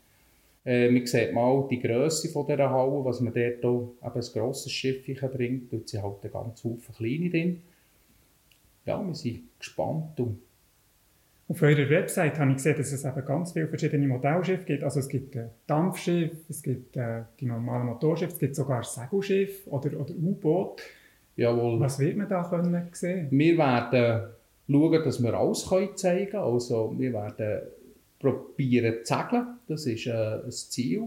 Äh, 0.66 0.90
man 0.90 1.06
sieht 1.06 1.34
mal 1.34 1.66
die 1.70 1.80
Größe 1.80 2.28
dieser 2.28 2.70
Halle, 2.70 3.06
was 3.06 3.22
man 3.22 3.34
dort 3.34 3.64
auch 3.64 4.16
ein 4.16 4.22
grosses 4.34 4.72
Schiff 4.72 5.06
bringt. 5.06 5.72
Dort 5.72 5.88
sind 5.88 6.04
halt 6.04 6.34
ganz 6.34 6.64
Haufen 6.64 6.96
kleine 6.96 7.30
drin. 7.30 7.62
Ja, 8.86 9.06
wir 9.06 9.16
sind 9.16 9.44
gespannt 9.60 10.20
und 10.20 10.40
auf 11.50 11.62
eurer 11.62 11.89
Website 11.89 12.38
habe 12.39 12.51
ich 12.51 12.58
gesehen, 12.58 12.75
dass 12.77 12.92
es 12.92 13.06
eben 13.06 13.25
ganz 13.25 13.54
viele 13.54 13.68
verschiedene 13.68 14.08
Modellschiffe 14.08 14.66
gibt. 14.66 14.84
Also 14.84 15.00
es 15.00 15.08
gibt 15.08 15.36
äh, 15.36 15.46
Dampfschiff, 15.66 16.32
es 16.50 16.62
gibt 16.62 16.98
äh, 16.98 17.22
die 17.39 17.46
normalen 17.46 17.86
Motorschiffe, 17.86 18.34
es 18.34 18.39
gibt 18.39 18.56
sogar 18.56 18.84
Segelschiff 18.84 19.66
oder, 19.68 19.98
oder 20.00 20.13
U-Boot. 20.13 20.82
Jawohl. 21.38 21.80
Was 21.80 22.00
wird 22.00 22.18
man 22.18 22.27
da 22.27 22.44
können 22.44 22.89
sehen? 22.92 23.27
Wir 23.32 23.58
werden 23.58 24.30
schauen, 24.70 25.04
dass 25.04 25.24
wir 25.24 25.34
alles 25.34 25.70
können 25.70 25.96
zeigen 25.96 26.32
können. 26.32 26.44
Also 26.44 26.94
wir 26.98 27.13
werden 27.13 27.62
probieren 28.20 28.96
zu 29.06 29.13
segeln. 29.13 29.48
Das 29.68 29.86
ist 29.86 30.08
äh, 30.08 30.42
ein 30.44 30.51
Ziel. 30.51 31.04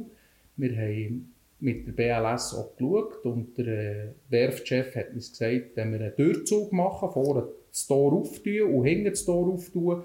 Wir 0.56 0.76
haben 0.76 1.34
mit 1.58 1.86
der 1.86 1.92
BLS 1.92 2.54
auch 2.54 2.74
geschaut 2.76 3.24
und 3.26 3.58
der 3.58 3.66
äh, 3.66 4.08
Werftchef 4.30 4.94
hat 4.96 5.12
uns 5.12 5.30
gesagt, 5.32 5.72
wenn 5.74 5.92
wir 5.92 6.00
einen 6.00 6.16
Durchzug 6.16 6.72
machen, 6.72 7.10
vorne 7.10 7.46
das 7.70 7.86
Tor 7.86 8.14
auftun 8.14 8.74
und 8.74 8.84
hinten 8.84 9.10
das 9.10 9.24
Tor 9.24 9.52
auftun, 9.52 10.02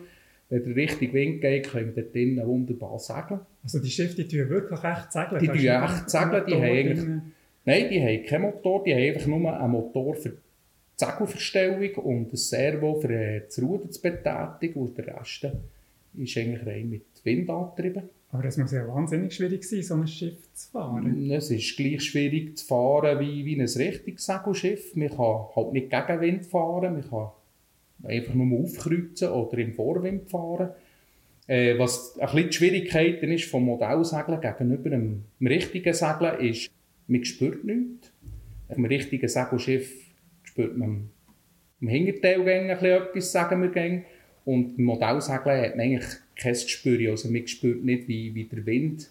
wenn 0.50 0.64
der 0.64 0.76
richtige 0.76 1.14
Wind 1.14 1.42
geht, 1.42 1.70
können 1.70 1.96
wir 1.96 2.04
dort 2.04 2.16
drinnen 2.16 2.46
wunderbar 2.46 3.00
segeln. 3.00 3.42
Also 3.64 3.80
die 3.80 3.90
Schiffe, 3.90 4.24
die 4.24 4.28
tun 4.28 4.50
wirklich 4.50 4.84
echt 4.84 5.12
segeln? 5.12 5.42
Die 5.42 5.48
tun 5.48 5.58
echt 5.58 6.10
segeln, 6.10 6.44
die 6.48 6.54
haben 6.54 6.64
eigentlich... 6.64 7.06
Nein, 7.68 7.90
die 7.90 8.00
haben 8.00 8.26
keinen 8.26 8.42
Motor, 8.44 8.84
die 8.84 8.94
haben 8.94 9.16
einfach 9.16 9.28
nur 9.28 9.60
einen 9.60 9.72
Motor 9.72 10.14
für 10.14 10.30
die 10.30 10.38
Segelverstellung 10.98 11.96
und 11.96 12.32
ein 12.32 12.38
Servo 12.38 13.00
für 13.02 13.10
äh, 13.10 13.42
das 13.46 13.60
Ruder 13.62 13.90
zu 13.90 14.02
betätigen 14.02 14.80
und 14.80 14.98
der 14.98 15.08
Rest 15.20 15.48
ist 16.18 16.38
eigentlich 16.38 16.66
rein 16.66 16.90
mit 16.90 17.06
Wind 17.24 17.50
angetrieben. 17.50 18.04
Aber 18.32 18.46
es 18.46 18.58
muss 18.58 18.72
ja 18.72 18.88
wahnsinnig 18.88 19.34
schwierig 19.34 19.64
sein, 19.64 19.82
so 19.82 19.96
ein 19.96 20.08
Schiff 20.08 20.54
zu 20.54 20.70
fahren. 20.70 21.32
Es 21.32 21.50
ist 21.50 21.76
gleich 21.76 22.04
schwierig 22.04 22.58
zu 22.58 22.66
fahren 22.66 23.20
wie, 23.20 23.46
wie 23.46 23.56
ein 23.56 23.62
richtiges 23.62 24.26
Segelschiff. 24.26 24.96
Man 24.96 25.10
kann 25.10 25.48
halt 25.56 25.74
nicht 25.74 25.90
gegen 25.90 26.22
Wind 26.22 26.46
fahren, 26.46 26.94
man 26.94 27.10
kann 27.10 27.30
einfach 28.08 28.34
nur 28.34 28.62
aufkreuzen 28.62 29.30
oder 29.30 29.58
im 29.58 29.74
Vorwind 29.74 30.30
fahren. 30.30 30.70
Äh, 31.48 31.78
was 31.78 32.18
ein 32.20 32.26
bisschen 32.26 32.50
die 32.50 32.56
Schwierigkeit 32.56 33.24
ist 33.24 33.46
vom 33.46 33.66
Modellsegeln 33.66 34.42
gegenüber 34.42 34.92
einem 34.92 35.26
richtigen 35.42 35.94
Segeln 35.94 36.40
ist, 36.40 36.72
man 37.08 37.24
spürt 37.24 37.64
nichts. 37.64 38.12
Einem 38.68 38.86
richtigen 38.86 39.28
Segelschiff 39.28 39.94
spürt 40.44 40.76
man 40.76 41.10
im 41.82 41.88
Hinterteil 41.88 42.48
etwas, 42.48 43.32
sagen 43.32 43.62
wir 43.62 43.70
gäng. 43.70 44.06
Und 44.44 44.80
im 44.80 44.86
Modellsegeln 44.86 45.62
hat 45.62 45.76
man 45.76 45.86
eigentlich 45.86 46.06
kein 46.36 46.54
Gespür. 46.54 47.12
Also 47.12 47.30
man 47.30 47.48
spürt 47.48 47.84
nicht, 47.84 48.08
wie, 48.08 48.34
wie 48.34 48.46
der 48.46 48.66
Wind 48.66 49.10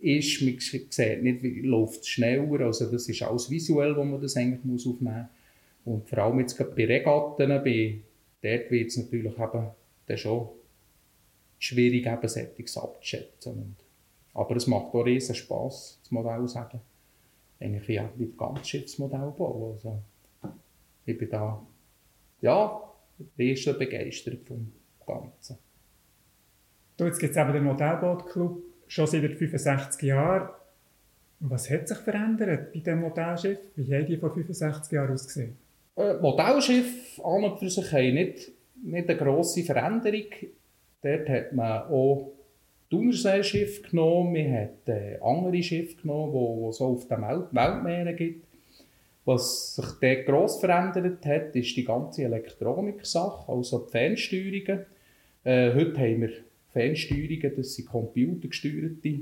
ist, 0.00 0.42
man 0.42 0.58
sieht 0.58 1.22
nicht, 1.22 1.42
wie 1.42 1.60
läuft 1.60 2.00
es 2.00 2.08
schneller. 2.08 2.60
Also 2.60 2.90
das 2.90 3.08
ist 3.08 3.22
alles 3.22 3.50
visuell, 3.50 3.96
wo 3.96 4.04
man 4.04 4.20
das 4.20 4.36
eigentlich 4.36 4.64
muss 4.64 4.86
aufnehmen 4.86 5.28
muss. 5.84 5.94
Und 5.94 6.08
vor 6.08 6.18
allem 6.18 6.40
jetzt 6.40 6.58
bei 6.58 6.86
Regatten, 6.86 7.48
bei 7.48 7.98
dort 8.42 8.70
wird 8.70 8.88
es 8.88 8.96
natürlich 8.96 9.38
eben 9.38 9.66
dann 10.06 10.18
schon 10.18 10.48
schwierig, 11.58 12.06
eben 12.06 12.28
Settings 12.28 12.76
abzuschätzen. 12.76 13.52
Und, 13.52 13.76
aber 14.34 14.56
es 14.56 14.66
macht 14.66 14.94
auch 14.94 15.04
riesen 15.04 15.34
Spass, 15.34 15.98
das 16.02 16.10
Modell 16.10 16.46
sagen. 16.48 16.80
Eigentlich 17.60 17.88
wie, 17.88 18.00
wie 18.16 18.32
ganz 18.36 18.68
Schiffsmodellbau. 18.68 19.72
Also, 19.72 20.02
ich 21.04 21.18
bin 21.18 21.28
da, 21.30 21.60
ja, 22.40 22.82
riesen 23.36 23.78
begeistert 23.78 24.46
vom 24.46 24.72
Ganzen. 25.04 25.58
Du, 26.96 27.06
jetzt 27.06 27.18
gibt 27.18 27.32
es 27.32 27.36
eben 27.36 27.52
den 27.52 27.64
Modellbootclub 27.64 28.62
schon 28.86 29.06
seit 29.06 29.34
65 29.34 30.02
Jahren. 30.02 30.50
Was 31.40 31.70
hat 31.70 31.88
sich 31.88 31.98
verändert 31.98 32.72
bei 32.72 32.80
diesem 32.80 33.00
Modellschiff? 33.00 33.58
Wie 33.76 33.94
haben 33.94 34.06
die 34.06 34.16
vor 34.16 34.34
65 34.34 34.92
Jahren 34.92 35.12
ausgesehen? 35.12 35.56
Äh, 35.98 36.14
Modellschiffe 36.20 37.24
an 37.24 37.42
und 37.42 37.58
für 37.58 37.68
sich 37.68 37.92
haben 37.92 38.14
nicht, 38.14 38.52
nicht 38.84 39.08
eine 39.08 39.18
grosse 39.18 39.64
Veränderung. 39.64 40.26
Dort 41.02 41.28
hat 41.28 41.52
man 41.52 41.82
auch 41.88 42.30
Thunerseeschiffe 42.88 43.82
genommen, 43.82 44.32
man 44.32 44.54
hat 44.54 44.88
äh, 44.88 45.18
andere 45.20 45.60
Schiffe 45.60 46.00
genommen, 46.00 46.32
die 46.32 46.68
es 46.68 46.80
auf 46.80 47.08
den 47.08 47.20
Welt 47.22 47.46
Weltmeeren 47.52 48.16
gibt. 48.16 48.46
Was 49.24 49.74
sich 49.74 49.86
dort 50.00 50.26
gross 50.26 50.60
verändert 50.60 51.26
hat, 51.26 51.54
ist 51.56 51.76
die 51.76 51.84
ganze 51.84 52.22
Elektronik-Sache, 52.22 53.50
also 53.50 53.80
die 53.80 53.90
Fernsteuerungen. 53.90 54.86
Äh, 55.42 55.74
heute 55.74 55.98
haben 55.98 56.20
wir 56.22 56.30
Fernsteuerungen, 56.72 57.52
das 57.56 57.74
sind 57.74 57.88
computergesteuerte 57.88 59.18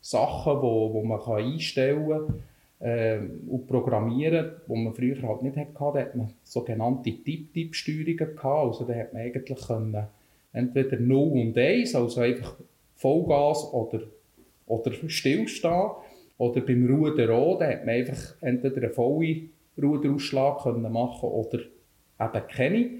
Sachen, 0.00 0.62
wo, 0.62 0.94
wo 0.94 1.02
man 1.02 1.20
kann 1.20 1.44
einstellen 1.44 2.08
kann 2.08 2.42
und 2.80 3.66
programmieren, 3.66 4.52
wo 4.66 4.74
man 4.76 4.92
früher 4.92 5.22
halt 5.22 5.42
nicht 5.42 5.56
hatte. 5.56 5.72
Da 5.78 6.00
hat 6.00 6.14
man 6.16 6.32
sogenannte 6.42 7.10
Tip-Tip-Steuerungen 7.10 8.36
gehabt. 8.36 8.44
Also 8.44 8.84
da 8.84 8.94
hat 8.94 9.12
man 9.12 9.22
eigentlich 9.22 9.66
können, 9.66 10.06
entweder 10.52 10.98
0 10.98 11.32
und 11.32 11.56
1, 11.58 11.94
also 11.94 12.20
einfach 12.20 12.56
Vollgas 12.96 13.72
oder, 13.72 14.00
oder 14.66 14.92
Stillstehen. 15.08 15.90
Oder 16.36 16.60
beim 16.62 16.86
Ruder 16.86 17.32
auch, 17.32 17.58
da 17.58 17.68
hat 17.68 17.86
man 17.86 17.94
einfach 17.94 18.34
entweder 18.40 18.82
einen 18.82 18.92
vollen 18.92 19.50
Ruderausschlag 19.80 20.62
können 20.62 20.92
machen 20.92 21.28
oder 21.28 21.60
eben 22.20 22.46
keine. 22.48 22.90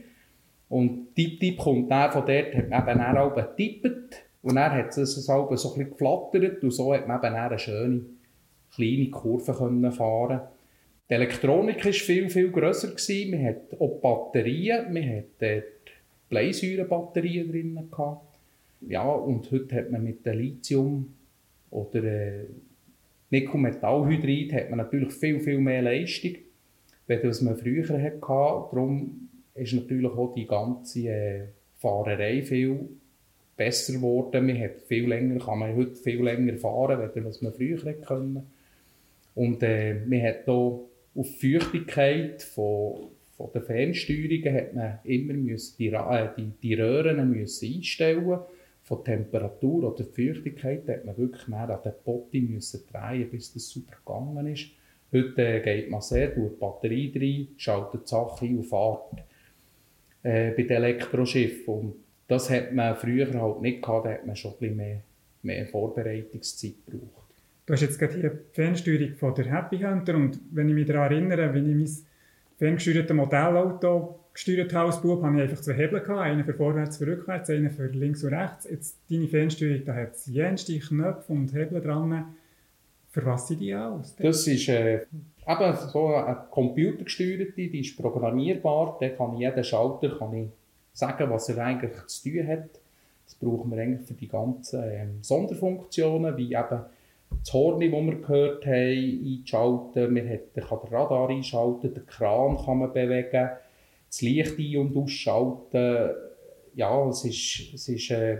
Und 0.69 1.15
Tipp-Tipp 1.15 1.59
kommt 1.59 1.91
dann 1.91 2.13
von 2.13 2.25
dort, 2.27 2.55
hat 2.55 2.87
man 2.87 3.01
eben 3.01 3.19
auch 3.19 3.35
getippt 3.35 4.25
und 4.43 4.57
dann 4.57 4.73
hat 4.73 4.97
es 4.97 5.15
so 5.15 5.49
ein 5.75 5.91
geflattert 5.91 6.63
und 6.63 6.71
so 6.71 6.95
hat 6.95 7.07
man 7.07 7.19
eben 7.23 7.35
eine 7.35 7.59
schöne 7.59 8.03
kleine 8.75 9.11
Kurve 9.11 9.53
können 9.53 9.93
fahren 9.93 10.41
Die 11.09 11.15
Elektronik 11.15 11.85
war 11.85 11.93
viel, 11.93 12.29
viel 12.31 12.51
grösser. 12.51 12.89
Gewesen. 12.89 13.31
Man 13.31 13.45
hat 13.45 13.81
auch 13.81 14.01
Batterien, 14.01 14.93
man 14.93 15.09
hat 15.09 15.65
Bleisäurebatterien 16.29 17.51
drin. 17.51 17.91
Ja, 18.81 19.11
und 19.11 19.51
heute 19.51 19.77
hat 19.77 19.91
man 19.91 20.03
mit 20.03 20.25
Lithium 20.27 21.15
oder 21.71 22.05
äh, 22.05 22.47
Nickelmetallhydrid 23.31 24.53
hat 24.53 24.71
man 24.71 24.79
natürlich 24.79 25.13
viel, 25.13 25.41
viel 25.41 25.59
mehr 25.59 25.83
Leistung, 25.83 26.35
als 27.09 27.41
man 27.41 27.57
früher 27.57 28.01
hatte. 28.01 28.19
Darum 28.21 29.29
ist 29.55 29.73
natürlich 29.73 30.13
auch 30.13 30.35
die 30.35 30.47
ganze 30.47 31.09
äh, 31.09 31.47
Fahrerei 31.77 32.43
viel 32.43 32.89
besser 33.57 33.95
geworden. 33.95 34.47
Man 34.47 34.61
hat 34.61 34.83
viel 34.83 35.09
länger, 35.09 35.45
kann 35.45 35.59
man 35.59 35.75
heute 35.75 35.97
viel 35.97 36.23
länger 36.23 36.57
fahren, 36.59 37.01
als 37.01 37.43
man 37.43 37.53
früher 37.53 37.83
hätte 37.85 38.43
Und 39.35 39.63
äh, 39.63 39.95
man 40.07 40.23
hat 40.23 40.45
hier 40.45 40.55
auf 40.55 40.89
die 41.41 41.59
Feuchtigkeit 41.59 42.43
von, 42.43 43.09
von 43.37 43.51
der 43.53 43.63
Fernsteuerungen 43.63 44.55
hat 44.55 44.75
man 44.75 44.99
immer 45.05 45.35
müssen 45.35 45.77
die, 45.79 45.89
äh, 45.89 46.29
die, 46.37 46.53
die 46.63 46.75
Röhren 46.75 47.31
müssen 47.31 47.75
einstellen 47.75 48.39
von 48.85 49.03
Temperatur 49.03 49.93
oder 49.93 50.05
Feuchtigkeit 50.05 50.87
hat 50.89 51.05
man 51.05 51.17
wirklich 51.17 51.49
mehr 51.49 51.71
an 51.71 51.83
den 51.83 51.93
Potti 52.05 52.43
müssen 52.43 52.83
drehen, 52.93 53.31
bis 53.31 53.53
das 53.53 53.69
super 53.69 53.97
gegangen 54.05 54.47
ist. 54.47 54.67
Heute 55.11 55.43
äh, 55.43 55.61
geht 55.61 55.91
man 55.91 56.03
sehr, 56.03 56.35
tut 56.35 56.53
die 56.53 56.61
Batterie 56.61 57.13
rein, 57.15 57.55
schaltet 57.57 58.03
die 58.03 58.09
Sache 58.09 58.45
ein 58.45 58.59
und 58.59 58.65
fährt 58.65 59.25
äh, 60.23 60.51
bei 60.51 60.63
den 60.65 60.83
Elektroschiffen. 60.83 61.75
Und 61.75 61.95
das 62.29 62.51
hat 62.51 62.73
man 62.73 62.97
früher 62.97 63.33
halt 63.41 63.63
nicht 63.63 63.83
gehabt, 63.83 64.07
da 64.07 64.11
hat 64.11 64.27
man 64.27 64.37
schon 64.37 64.53
ein 64.53 64.59
bisschen 64.59 64.77
mehr, 64.77 65.01
mehr 65.43 65.67
Vorbereitungszeit 65.67 66.75
gebraucht. 66.87 67.24
Du 67.67 67.73
hast 67.73 67.81
jetzt 67.81 67.99
gerade 67.99 68.15
die 68.15 68.31
Fernsteuerung 68.53 69.15
von 69.15 69.35
der 69.35 69.47
Happy 69.47 69.79
Hunter 69.79 70.15
und 70.15 70.39
wenn 70.51 70.69
ich 70.69 70.75
mich 70.75 70.87
daran 70.87 71.11
erinnere, 71.11 71.55
wenn 71.55 71.69
ich 71.69 71.77
mein 71.77 72.07
ferngesteuertes 72.59 73.17
Modellauto 73.17 74.21
gesteuert 74.35 74.75
habe 74.75 74.89
als 74.89 75.01
Bub, 75.01 75.23
hatte 75.23 75.37
ich 75.37 75.43
einfach 75.43 75.61
zwei 75.63 75.75
Hebel 75.75 76.01
gehabt, 76.01 76.21
einen 76.21 76.45
für 76.45 76.53
vorwärts, 76.53 76.99
für 76.99 77.07
rückwärts, 77.07 77.49
einen 77.49 77.71
für 77.71 77.87
links 77.87 78.23
und 78.23 78.35
rechts. 78.35 78.69
Jetzt 78.69 78.99
deine 79.11 79.29
Fernsteuerung, 79.29 79.85
da 79.87 79.95
hat 79.95 80.15
es 80.15 80.89
Knöpfe 80.89 81.33
und 81.33 81.55
Hebel 81.55 81.81
dran. 81.81 82.35
Für 83.11 83.25
was 83.25 83.49
sind 83.49 83.61
die 83.61 83.75
aus? 83.75 84.15
Das 84.17 84.47
ist 84.47 84.69
äh, 84.69 84.97
eben 84.97 85.77
so 85.93 86.07
eine 86.17 86.37
computergesteuerte, 86.51 87.53
die 87.53 87.81
ist 87.81 87.97
programmierbar. 87.97 88.99
Da 89.01 89.09
kann 89.11 89.35
ich 89.35 89.41
jeden 89.41 89.65
Schalter 89.65 90.19
kann 90.19 90.35
ich 90.35 90.49
sagen, 90.93 91.31
was 91.31 91.49
er 91.49 91.65
eigentlich 91.65 91.93
zu 92.09 92.29
tun 92.29 92.47
hat. 92.47 92.69
Das 93.25 93.37
brauchen 93.37 93.71
wir 93.71 93.79
eigentlich 93.79 94.07
für 94.07 94.15
die 94.15 94.29
ganzen 94.29 94.83
ähm, 94.83 95.19
Sonderfunktionen, 95.23 96.37
wie 96.37 96.53
eben 96.53 96.81
das 97.31 97.53
Horn, 97.53 97.81
das 97.81 97.91
wir 97.91 98.21
gehört 98.21 98.67
haben, 98.67 99.39
einschalten. 99.39 100.15
Man 100.15 100.29
kann 100.29 100.41
den 100.55 100.95
Radar 100.95 101.29
einschalten, 101.29 101.95
den 101.95 102.07
Kran 102.07 102.57
kann 102.57 102.79
man 102.79 102.93
bewegen 102.93 103.51
das 104.09 104.23
Licht 104.23 104.59
ein- 104.59 104.77
und 104.79 104.97
ausschalten. 104.97 106.15
Ja, 106.75 107.09
es 107.09 107.25
ist, 107.25 107.75
es 107.75 107.89
ist 107.89 108.11
äh, 108.11 108.39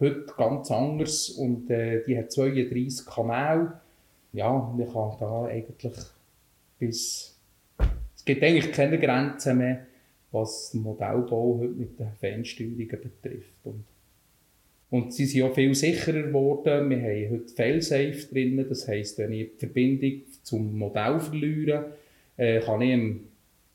heute 0.00 0.26
ganz 0.36 0.70
anders 0.70 1.30
und 1.30 1.70
äh, 1.70 2.04
die 2.04 2.18
hat 2.18 2.32
32 2.32 3.06
Kanäle. 3.06 3.80
Ja, 4.32 4.52
man 4.52 4.92
kann 4.92 5.16
da 5.18 5.44
eigentlich 5.44 5.94
bis... 6.78 7.38
Es 8.14 8.24
gibt 8.24 8.42
eigentlich 8.42 8.72
keine 8.72 8.98
Grenzen 8.98 9.58
mehr, 9.58 9.86
was 10.32 10.70
den 10.70 10.82
Modellbau 10.82 11.58
heute 11.60 11.74
mit 11.74 11.98
den 11.98 12.12
Fernsteuerungen 12.12 12.88
betrifft. 12.88 13.64
Und, 13.64 13.84
und 14.90 15.12
sie 15.12 15.26
sind 15.26 15.42
auch 15.42 15.54
viel 15.54 15.74
sicherer 15.74 16.22
geworden. 16.22 16.90
Wir 16.90 16.98
haben 16.98 17.30
heute 17.30 17.54
Failsafe 17.54 18.26
drin, 18.32 18.64
das 18.68 18.86
heisst, 18.86 19.18
wenn 19.18 19.32
ich 19.32 19.52
die 19.52 19.58
Verbindung 19.58 20.22
zum 20.42 20.78
Modell 20.78 21.18
verliere, 21.18 21.96
äh, 22.36 22.60
kann 22.60 22.82
ich 22.82 22.92
im 22.92 23.20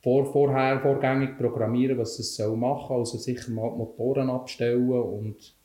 vor, 0.01 0.25
vorher 0.31 0.79
vorgängig 0.79 1.37
programmieren, 1.37 1.97
was 1.97 2.17
es 2.17 2.35
soll 2.35 2.57
machen 2.57 2.95
Also 2.95 3.17
sicher 3.17 3.51
mal 3.51 3.69
die 3.69 3.77
Motoren 3.77 4.29
abstellen 4.29 4.89
und 4.89 5.55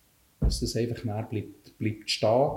dass 0.40 0.60
das 0.60 0.76
einfach 0.76 1.04
näher 1.04 1.26
bleibt, 1.28 1.78
bleibt 1.78 2.10
stehen. 2.10 2.50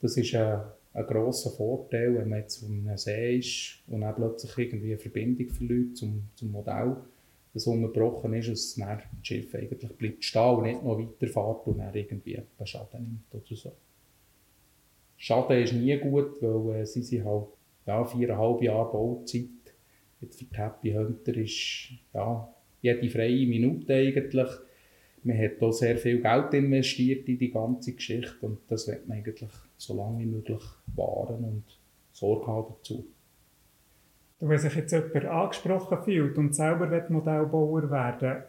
Das 0.00 0.16
ist 0.16 0.34
ein, 0.34 0.60
ein 0.94 1.06
grosser 1.06 1.50
Vorteil, 1.50 2.14
wenn 2.14 2.28
man 2.28 2.40
jetzt 2.40 2.62
auf 2.62 2.70
einem 2.70 2.96
See 2.96 3.38
ist 3.38 3.82
und 3.88 4.02
dann 4.02 4.14
plötzlich 4.14 4.56
irgendwie 4.58 4.92
eine 4.92 4.98
Verbindung 4.98 5.48
verliert 5.48 5.96
zum, 5.96 6.22
zum 6.36 6.52
Modell, 6.52 6.96
das 7.54 7.66
unterbrochen 7.66 8.34
ist, 8.34 8.48
dass 8.48 8.74
das 8.76 9.02
Schiff 9.22 9.54
eigentlich 9.54 9.92
bleibt 9.92 10.24
stehen 10.24 10.56
und 10.56 10.64
nicht 10.64 10.82
noch 10.82 10.98
weiterfährt 10.98 11.66
und 11.66 11.78
dann 11.78 11.94
irgendwie 11.94 12.40
Schaden 12.64 13.02
nimmt 13.02 13.34
oder 13.34 13.56
so. 13.56 13.72
Schaden 15.16 15.62
ist 15.62 15.72
nie 15.74 15.96
gut, 15.98 16.40
weil 16.40 16.80
äh, 16.80 16.86
sie 16.86 17.02
sind 17.02 17.24
halt 17.24 17.46
ja, 17.86 18.04
viereinhalb 18.04 18.62
Jahre 18.62 18.90
Bauzeit 18.90 19.48
Jetzt 20.22 20.38
für 20.38 20.44
die 20.44 20.56
Happy 20.56 20.92
Hunter 20.92 21.36
ist 21.36 21.88
ja, 22.14 22.48
jede 22.80 23.10
freie 23.10 23.46
Minute 23.46 23.92
eigentlich. 23.92 24.48
Man 25.24 25.38
hat 25.38 25.58
hier 25.58 25.72
sehr 25.72 25.98
viel 25.98 26.20
Geld 26.20 26.54
investiert 26.54 27.28
in 27.28 27.38
die 27.38 27.50
ganze 27.50 27.92
Geschichte 27.92 28.34
und 28.40 28.58
das 28.68 28.86
wird 28.86 29.08
man 29.08 29.18
eigentlich 29.18 29.50
so 29.76 29.96
lange 29.96 30.20
wie 30.20 30.26
möglich 30.26 30.62
wahren 30.94 31.44
und 31.44 31.64
Sorge 32.12 32.46
haben 32.46 32.74
dazu. 32.76 33.04
Wenn 34.44 34.58
sich 34.58 34.74
jetzt 34.74 34.92
jemand 34.92 35.24
angesprochen 35.24 35.98
fühlt 36.02 36.36
und 36.36 36.54
selber 36.54 36.86
Modellbauer 37.08 37.90
werden 37.90 38.42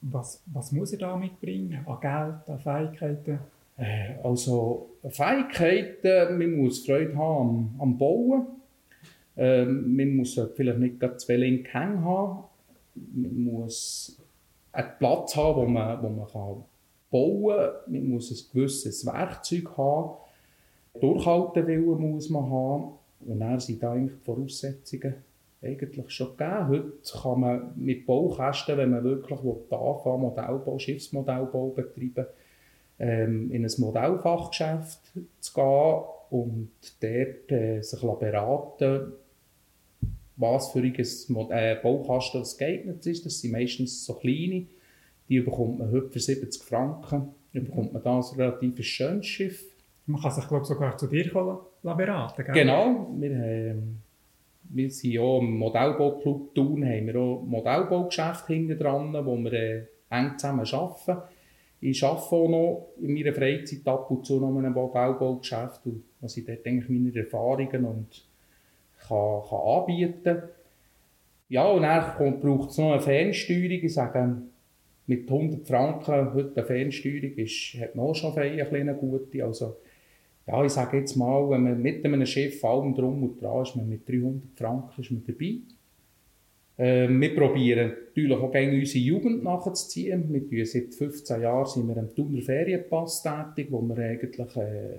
was, 0.00 0.42
was 0.46 0.72
muss 0.72 0.92
er 0.92 0.98
da 0.98 1.16
mitbringen? 1.16 1.84
An 1.86 2.00
Geld, 2.00 2.48
an 2.48 2.58
Fähigkeiten? 2.58 3.38
Äh, 3.76 4.14
also 4.22 4.90
Fähigkeiten, 5.08 6.38
man 6.38 6.56
muss 6.56 6.84
Freude 6.84 7.16
haben 7.16 7.74
am, 7.78 7.80
am 7.80 7.98
Bauen. 7.98 8.46
Ähm, 9.36 9.96
man 9.96 10.16
muss 10.16 10.40
vielleicht 10.54 10.78
nicht 10.78 11.00
gerade 11.00 11.16
zwei 11.16 11.36
linke 11.36 11.72
Hänge 11.72 12.02
haben. 12.02 12.44
Man 12.94 13.44
muss 13.44 14.18
einen 14.72 14.90
Platz 14.98 15.36
haben, 15.36 15.56
wo 15.56 15.66
man, 15.66 16.02
wo 16.02 16.08
man 16.08 16.26
kann 16.28 16.64
bauen 17.10 17.56
kann. 17.56 17.92
Man 17.92 18.08
muss 18.08 18.30
ein 18.30 18.52
gewisses 18.52 19.04
Werkzeug 19.04 19.76
haben. 19.76 20.16
Durchhaltewillen 21.00 22.12
muss 22.12 22.30
man 22.30 22.50
haben. 22.50 22.92
Und 23.26 23.40
dann 23.40 23.60
sind 23.60 23.82
da 23.82 23.92
eigentlich 23.92 24.18
die 24.18 24.24
Voraussetzungen 24.24 25.14
eigentlich 25.62 26.10
schon 26.10 26.36
gegeben. 26.36 26.68
Heute 26.68 26.92
kann 27.22 27.40
man 27.40 27.72
mit 27.76 28.06
Baukästen, 28.06 28.76
wenn 28.76 28.90
man 28.90 29.04
wirklich 29.04 29.38
anfangen 29.38 30.20
Modellbau, 30.20 30.78
Schiffsmodellbau 30.78 31.70
betreiben, 31.70 32.26
ähm, 32.98 33.50
in 33.50 33.64
ein 33.64 33.72
Modellfachgeschäft 33.78 35.00
zu 35.40 35.54
gehen 35.54 36.02
und 36.30 36.70
dort 37.00 37.52
äh, 37.52 37.80
sich 37.82 38.00
beraten 38.00 39.12
was 40.36 40.70
für 40.70 40.80
ein 40.80 40.94
äh, 41.50 41.76
Baukasten 41.82 42.40
das 42.40 42.56
geeignet 42.56 43.04
ist. 43.06 43.24
Das 43.24 43.40
sind 43.40 43.52
meistens 43.52 44.04
so 44.04 44.14
kleine. 44.14 44.66
Die 45.28 45.40
bekommt 45.40 45.78
man 45.78 45.90
heute 45.90 46.10
für 46.10 46.20
70 46.20 46.62
Franken. 46.62 47.28
Dann 47.52 47.64
bekommt 47.64 47.92
man 47.92 48.02
da 48.02 48.16
ein 48.16 48.36
relativ 48.36 48.84
schönes 48.84 49.26
Schiff. 49.26 49.64
Man 50.04 50.20
kann 50.20 50.30
sich, 50.30 50.46
glaube 50.46 50.64
sogar 50.64 50.96
zu 50.96 51.06
dir 51.08 51.32
beraten, 51.82 52.44
gell? 52.44 52.54
Genau. 52.54 53.10
Wir, 53.18 53.30
ähm, 53.30 53.96
wir 54.70 54.90
sind 54.90 55.12
ja 55.12 55.38
im 55.38 55.58
Modellbauclub 55.58 56.54
Thun, 56.54 56.84
haben 56.84 57.06
wir 57.06 57.16
auch 57.16 57.42
Modellbaugeschäfte 57.42 58.52
hinten 58.52 58.78
dran, 58.78 59.12
wo 59.24 59.36
wir 59.36 59.52
äh, 59.52 59.82
eng 60.10 60.38
zusammen 60.38 60.66
arbeiten. 60.70 61.22
Ich 61.80 62.02
arbeite 62.02 62.34
auch 62.34 62.48
noch 62.48 62.88
in 63.00 63.14
meiner 63.14 63.34
Freizeit 63.34 63.86
ab 63.86 64.10
und 64.10 64.24
zu 64.24 64.40
noch 64.40 64.50
in 64.50 64.64
einem 64.64 64.74
Modellbaugeschäft. 64.74 65.86
Und 65.86 66.04
was 66.20 66.32
sind 66.32 66.48
dort 66.48 66.66
eigentlich 66.66 66.88
meine 66.88 67.14
Erfahrungen 67.14 67.84
und 67.84 68.26
kann, 69.06 69.42
kann 69.48 69.58
anbieten 69.58 70.42
Ja, 71.48 71.66
und 71.68 71.82
dann 71.82 72.40
braucht 72.40 72.70
es 72.70 72.78
noch 72.78 72.92
eine 72.92 73.00
Fernsteuerung. 73.00 73.82
Ich 73.82 73.94
sage, 73.94 74.42
mit 75.06 75.30
100 75.30 75.66
Franken 75.66 76.34
heute 76.34 76.56
eine 76.56 76.66
Fernsteuerung 76.66 77.32
ist, 77.36 77.74
hat 77.78 77.94
man 77.94 78.06
auch 78.06 78.14
schon 78.14 78.36
eine 78.36 78.94
gute. 78.94 79.44
Also, 79.44 79.76
ja, 80.46 80.64
ich 80.64 80.72
sage 80.72 80.98
jetzt 80.98 81.16
mal, 81.16 81.50
wenn 81.50 81.64
man 81.64 81.82
mit 81.82 82.04
einem 82.04 82.24
Schiff 82.24 82.64
allem 82.64 82.94
drum 82.94 83.22
und 83.22 83.42
dran 83.42 83.62
ist, 83.62 83.74
man 83.74 83.88
mit 83.88 84.08
300 84.08 84.42
Franken 84.56 85.00
ist 85.00 85.10
man 85.10 85.24
dabei. 85.26 85.56
Äh, 86.76 87.08
wir 87.08 87.34
probieren 87.34 87.92
natürlich 88.08 88.38
auch 88.38 88.52
gerne 88.52 88.78
unsere 88.78 89.04
Jugend 89.04 89.42
nachzuziehen. 89.42 90.32
Wir 90.32 90.48
tun 90.48 90.64
seit 90.64 90.94
15 90.94 91.42
Jahren 91.42 91.66
sind 91.66 91.88
wir 91.88 91.96
am 91.96 92.14
Thuner 92.14 92.42
Ferienpass 92.42 93.22
tätig, 93.22 93.68
wo 93.70 93.80
wir 93.82 93.96
eigentlich 93.96 94.56
äh, 94.56 94.98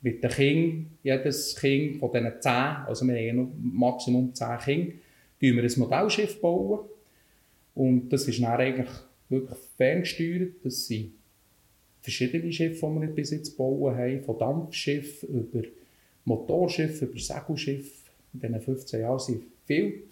mit 0.00 0.24
den 0.24 0.30
Kindern, 0.30 0.86
jedes 1.02 1.56
Kind 1.56 1.98
von 1.98 2.10
diesen 2.10 2.32
10, 2.40 2.52
also 2.52 3.06
wir 3.06 3.16
haben 3.16 3.36
noch 3.36 3.52
Maximum 3.60 4.34
10 4.34 4.58
Kinder, 4.58 4.92
wir 5.38 5.62
ein 5.62 5.72
Modellschiff 5.76 6.40
bauen. 6.40 6.80
Und 7.74 8.08
das 8.08 8.26
ist 8.26 8.42
dann 8.42 8.58
eigentlich 8.58 8.90
wirklich 9.28 9.58
ferngesteuert. 9.76 10.64
Das 10.64 10.86
sind 10.86 11.12
verschiedene 12.00 12.52
Schiffe, 12.52 12.86
die 12.86 13.00
wir 13.00 13.08
bis 13.08 13.30
jetzt 13.30 13.56
bauen 13.56 13.96
haben, 13.96 14.22
von 14.22 14.38
Dampfschiffen 14.38 15.28
über 15.28 15.66
Motorschiffen, 16.24 17.08
über 17.08 17.18
Segelschiffen. 17.18 18.10
In 18.34 18.40
diesen 18.40 18.60
15 18.60 19.00
Jahren 19.00 19.18
sind 19.18 19.42
viel 19.66 20.02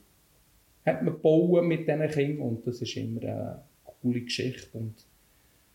hat 0.87 1.03
man 1.03 1.21
bauen 1.21 1.67
mit 1.67 1.89
diesen 1.89 2.09
Kindern 2.09 2.49
und 2.49 2.67
das 2.67 2.81
ist 2.81 2.97
immer 2.97 3.23
eine 3.23 3.63
coole 4.01 4.21
Geschichte. 4.21 4.79
Und 4.79 4.95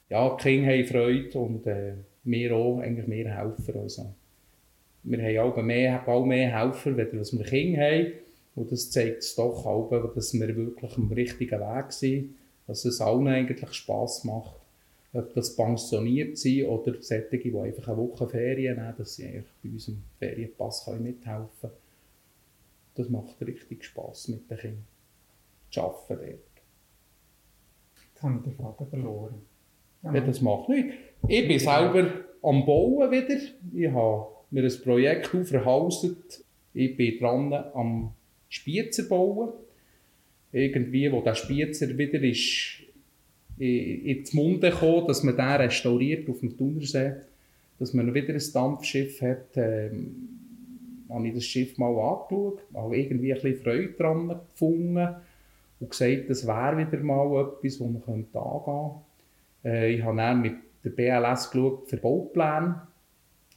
ja, 0.09 0.35
die 0.37 0.41
Kinder 0.41 0.71
haben 0.71 0.85
Freude 0.85 1.37
und 1.37 1.67
äh, 1.67 1.93
wir 2.23 2.55
auch, 2.55 2.79
eigentlich 2.79 3.07
mehr 3.07 3.35
Helfer. 3.37 3.75
Also, 3.79 4.13
wir 5.03 5.21
haben 5.21 5.51
auch 5.51 5.61
mehr, 5.61 6.07
auch 6.07 6.25
mehr 6.25 6.57
Helfer, 6.57 6.95
wenn 6.95 7.11
wir 7.11 7.43
Kinder 7.43 7.81
haben. 7.81 8.11
Und 8.55 8.71
das 8.71 8.89
zeigt 8.91 9.19
es 9.19 9.35
doch 9.35 9.65
dass 10.15 10.33
wir 10.33 10.55
wirklich 10.55 10.97
am 10.97 11.11
richtigen 11.11 11.59
Weg 11.59 11.91
sind, 11.91 12.35
dass 12.67 12.85
es 12.85 13.01
allen 13.01 13.27
eigentlich 13.27 13.73
Spass 13.73 14.23
macht. 14.23 14.60
Ob 15.13 15.33
das 15.33 15.55
pensioniert 15.55 16.37
sind 16.37 16.65
oder 16.67 17.01
solche, 17.01 17.37
die 17.37 17.53
einfach 17.53 17.87
eine 17.89 17.97
Woche 17.97 18.27
Ferien 18.29 18.77
nehmen, 18.77 18.93
dass 18.97 19.15
sie 19.15 19.25
eigentlich 19.25 19.51
bei 19.61 19.69
unserem 19.69 20.03
Ferienpass 20.19 20.87
mithelfen 20.87 21.49
können. 21.59 21.73
Das 22.95 23.09
macht 23.09 23.41
richtig 23.41 23.83
Spass 23.83 24.29
mit 24.29 24.49
den 24.49 24.57
Kindern 24.57 24.85
zu 25.69 25.81
arbeiten 25.81 26.07
dort. 26.07 26.39
Jetzt 28.13 28.23
habe 28.23 28.37
ich 28.37 28.43
den 28.43 28.53
Faden 28.53 28.87
verloren. 28.87 29.41
Ja, 30.03 30.19
das 30.19 30.41
macht 30.41 30.69
nichts. 30.69 30.95
Ich 31.27 31.47
bin 31.47 31.59
selber 31.59 32.25
am 32.41 32.65
Bauen 32.65 33.11
wieder. 33.11 33.39
Ich 33.73 33.91
habe 33.91 34.27
mir 34.49 34.63
ein 34.63 34.81
Projekt 34.83 35.33
aufgehauset. 35.33 36.43
Ich 36.73 36.95
bin 36.95 37.19
dran 37.19 37.53
am 37.53 38.13
Spiezer 38.49 39.03
bauen. 39.03 39.53
Irgendwie, 40.51 41.11
wo 41.11 41.21
der 41.21 41.35
Spiezer 41.35 41.97
wieder 41.97 42.21
ist 42.21 42.80
ins 43.57 44.33
Munde 44.33 44.71
gekommen, 44.71 45.07
dass 45.07 45.23
man 45.23 45.35
den 45.35 45.45
restauriert 45.45 46.29
auf 46.29 46.39
dem 46.39 46.57
Thunersee, 46.57 47.13
dass 47.79 47.93
man 47.93 48.13
wieder 48.13 48.33
ein 48.33 48.43
Dampfschiff 48.53 49.21
hat, 49.21 49.55
ähm, 49.55 50.29
habe 51.09 51.27
ich 51.27 51.33
das 51.33 51.45
Schiff 51.45 51.77
mal 51.77 51.89
angeschaut, 51.89 52.61
habe 52.73 52.97
irgendwie 52.97 53.33
ein 53.33 53.41
bisschen 53.41 53.63
Freude 53.63 53.93
daran 53.97 54.27
gefunden 54.51 55.15
und 55.79 55.89
gesagt, 55.89 56.29
das 56.29 56.47
wäre 56.47 56.77
wieder 56.77 57.03
mal 57.03 57.41
etwas, 57.41 57.79
wo 57.79 57.87
man 57.87 58.01
angehen 58.07 58.27
könnte. 58.31 58.91
Äh, 59.65 59.95
ich 59.95 60.03
habe 60.03 60.17
dann 60.17 60.41
mit 60.41 60.55
der 60.83 60.91
BLS 60.91 61.51
geschaut 61.51 61.89
für 61.89 61.97
Baupläne. 61.97 62.81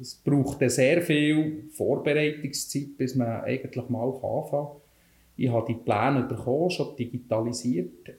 Es 0.01 0.15
braucht 0.15 0.59
sehr 0.71 1.03
viel 1.03 1.65
Vorbereitungszeit, 1.71 2.97
bis 2.99 3.15
man 3.15 3.43
eigentlich 3.43 3.89
mal 3.89 4.07
anfangen 4.07 4.51
kann. 4.51 4.67
Ich 5.37 5.51
habe 5.51 5.67
die 5.67 5.79
Pläne 5.79 6.23
bekommen, 6.23 6.71
schon 6.71 6.97
digitalisiert. 6.97 8.11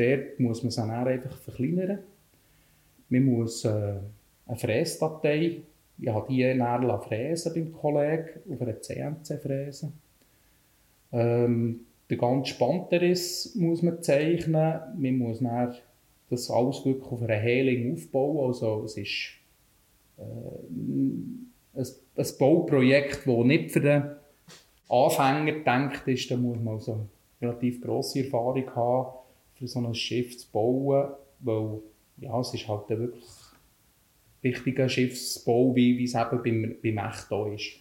Dort 0.00 0.40
muss 0.40 0.62
man 0.62 0.70
sie 0.70 0.80
dann 0.80 0.90
einfach 0.90 1.36
verkleinern. 1.36 1.98
Man 3.10 3.24
muss 3.24 3.66
äh, 3.66 3.96
eine 4.46 4.56
Fräsdatei, 4.56 5.60
ich 5.98 6.08
habe 6.08 6.32
die 6.32 6.56
dann 6.56 7.02
fräsen 7.02 7.52
beim 7.52 7.72
Kollegen 7.72 8.30
auf 8.50 8.62
einer 8.62 8.80
CNC-Fräse. 8.80 9.92
Ähm, 11.12 11.80
der 12.08 12.16
ganze 12.16 12.54
Spanteriss 12.54 13.54
muss 13.56 13.82
man 13.82 14.02
zeichnen. 14.02 14.80
Man 14.96 15.18
muss 15.18 15.40
dann 15.40 15.74
das 16.30 16.50
alles 16.50 16.86
wirklich 16.86 17.12
auf 17.12 17.22
einer 17.22 17.34
Healing 17.34 17.92
aufbauen. 17.92 18.46
Also 18.46 18.84
es 18.84 18.96
ist 18.96 19.32
äh, 20.16 20.22
ein, 20.22 21.52
ein 21.74 22.26
Bauprojekt, 22.38 23.26
das 23.26 23.44
nicht 23.44 23.70
für 23.70 23.80
den 23.80 24.04
Anfänger 24.88 25.52
gedacht 25.52 26.08
ist. 26.08 26.30
Da 26.30 26.38
muss 26.38 26.58
man 26.58 26.74
also 26.74 27.06
relativ 27.42 27.82
grosse 27.82 28.20
Erfahrung 28.20 28.74
haben, 28.74 29.19
für 29.60 29.68
so 29.68 29.78
ein 29.80 29.94
Schiff 29.94 30.38
zu 30.38 30.50
bauen, 30.50 31.10
weil 31.40 31.80
ja, 32.16 32.40
es 32.40 32.54
ist 32.54 32.66
halt 32.66 32.88
wirklich 32.88 33.24
richtiger 34.42 34.88
Schiffsbau, 34.88 35.76
wie, 35.76 35.98
wie 35.98 36.04
es 36.04 36.14
eben 36.14 36.42
beim, 36.42 36.76
beim 36.82 37.10
Echtau 37.10 37.52
ist. 37.52 37.72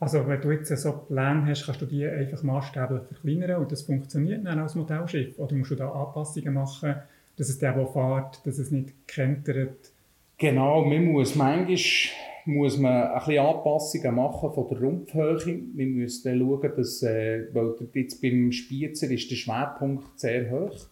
Also 0.00 0.26
wenn 0.26 0.40
du 0.40 0.50
jetzt 0.52 0.74
so 0.76 0.92
Pläne 0.92 1.44
hast, 1.46 1.66
kannst 1.66 1.82
du 1.82 1.86
die 1.86 2.06
einfach 2.06 2.42
maßgeblich 2.42 3.02
verkleinern 3.08 3.60
und 3.62 3.72
das 3.72 3.82
funktioniert 3.82 4.46
dann 4.46 4.58
als 4.58 4.74
Modellschiff? 4.74 5.38
Oder 5.38 5.54
musst 5.56 5.72
du 5.72 5.74
da 5.74 5.90
Anpassungen 5.90 6.54
machen, 6.54 6.94
dass 7.36 7.48
es 7.48 7.58
der, 7.58 7.74
der 7.74 7.86
fährt, 7.86 8.46
dass 8.46 8.58
es 8.58 8.70
nicht 8.70 9.06
kentert? 9.06 9.90
Genau, 10.38 10.84
man 10.84 11.04
muss 11.06 11.34
manchmal 11.34 11.76
muss 12.48 12.78
man 12.78 13.08
ein 13.08 13.18
bisschen 13.18 13.44
Anpassungen 13.44 14.14
machen 14.14 14.52
von 14.52 14.68
der 14.68 14.80
Rumpfhöhe. 14.80 15.60
Wir 15.74 15.86
müssen 15.86 16.38
schauen, 16.38 16.72
dass, 16.76 17.02
äh, 17.02 17.46
weil 17.52 17.74
jetzt 17.94 18.20
beim 18.22 18.50
Spiezer 18.52 19.10
ist 19.10 19.30
der 19.30 19.36
Schwerpunkt 19.36 20.18
sehr 20.18 20.50
hoch. 20.50 20.86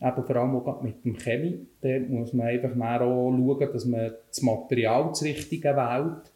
Eben 0.00 0.24
vor 0.24 0.36
allem 0.36 0.56
auch 0.56 0.82
mit 0.82 1.04
dem 1.04 1.16
Chemie. 1.16 1.66
Da 1.80 1.98
muss 2.08 2.32
man 2.32 2.46
einfach 2.46 2.70
auch 2.70 3.32
schauen, 3.36 3.72
dass 3.72 3.84
man 3.84 4.12
das 4.28 4.42
Material 4.42 5.08
das 5.08 5.22
Richtige 5.22 5.76
wählt 5.76 6.30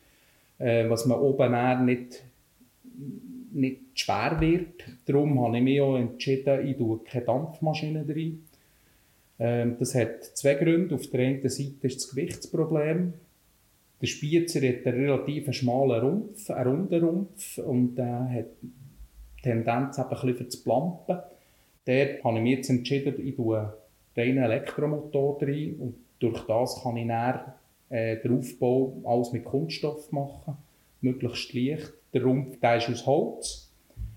äh, 0.63 0.89
was 0.89 1.07
man 1.07 1.19
oben 1.19 1.85
nicht, 1.85 2.23
nicht 3.53 3.81
schwer 3.95 4.37
wird. 4.41 4.85
Darum 5.07 5.45
habe 5.45 5.59
ich 5.59 5.63
mich 5.63 5.81
auch 5.81 5.97
entschieden, 5.97 6.67
ich 6.67 6.77
tue 6.77 7.01
keine 7.05 7.25
Dampfmaschine 7.25 8.07
rein. 8.09 8.45
Ähm, 9.39 9.77
das 9.79 9.95
hat 9.95 10.23
zwei 10.23 10.55
Gründe. 10.55 10.95
Auf 10.95 11.09
der 11.09 11.21
einen 11.21 11.49
Seite 11.49 11.87
ist 11.87 11.97
das 11.97 12.11
Gewichtsproblem. 12.11 13.15
Der 14.03 14.09
Spiezer 14.09 14.61
hat 14.67 14.85
einen 14.85 15.05
relativ 15.05 15.53
schmalen 15.53 16.01
Rumpf, 16.01 16.51
einen 16.51 16.69
runden 16.69 17.05
Rumpf 17.05 17.59
und 17.59 17.95
der 17.95 18.29
hat 18.29 18.47
die 18.61 19.43
Tendenz 19.43 19.97
eben 19.97 20.09
ein 20.09 20.27
bisschen 20.27 20.47
das 20.47 20.57
Plampen. 20.57 21.19
Dort 21.85 22.25
habe 22.25 22.37
ich 22.39 22.43
mich 22.43 22.57
jetzt 22.57 22.71
entschieden, 22.71 23.15
ich 23.25 23.37
tue 23.37 23.73
reinen 24.17 24.43
Elektromotor 24.43 25.41
rein 25.41 25.77
und 25.79 25.95
durch 26.19 26.45
das 26.47 26.83
kann 26.83 26.97
ich 26.97 27.07
dann 27.07 27.41
äh, 27.91 28.17
den 28.17 28.39
Aufbau 28.39 29.01
alles 29.05 29.33
mit 29.33 29.45
Kunststoff 29.45 30.11
machen, 30.11 30.57
möglichst 31.01 31.53
leicht. 31.55 31.93
Der 32.13 32.25
Rumpf 32.25 32.59
der 32.59 32.79
ist 32.79 32.91
aus 32.91 33.07
Holz. 33.07 33.71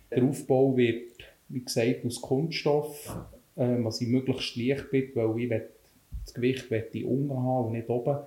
Der 0.10 0.24
Aufbau 0.24 0.76
wird, 0.76 1.12
wie 1.50 1.64
gesagt, 1.64 2.06
aus 2.06 2.22
Kunststoff, 2.22 3.16
äh, 3.56 3.78
was 3.84 4.02
ich 4.02 4.08
möglichst 4.08 4.56
leicht 4.56 4.90
bin, 4.90 5.12
weil 5.14 5.44
ich 5.44 5.50
will, 5.52 5.70
das 6.26 6.34
Gewicht 6.34 6.72
ich 6.72 7.06
unten 7.06 7.38
haben 7.38 7.68
und 7.68 7.74
nicht 7.74 7.88
oben. 7.88 8.18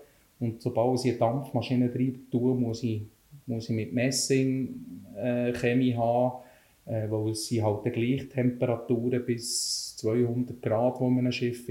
Und 0.40 0.62
sobald 0.62 1.05
ich 1.05 1.11
eine 1.11 1.18
Dampfmaschine 1.18 1.88
drin 1.88 2.27
tue, 2.31 2.55
muss 2.55 2.83
ich, 2.83 3.03
muss 3.46 3.68
ich 3.68 3.74
mit 3.74 3.92
Messing 3.92 5.03
äh, 5.16 5.53
Chemie 5.53 5.94
haben, 5.94 6.42
äh, 6.87 7.11
weil 7.11 7.31
es 7.31 7.46
sind 7.46 7.64
halt 7.64 7.85
die 7.85 7.90
gleichen 7.90 8.31
Temperaturen 8.31 9.24
bis 9.24 9.96
200 9.96 10.62
Grad, 10.62 11.01
wo 11.01 11.09
man 11.09 11.27
ein 11.27 11.33
Schiff 11.33 11.68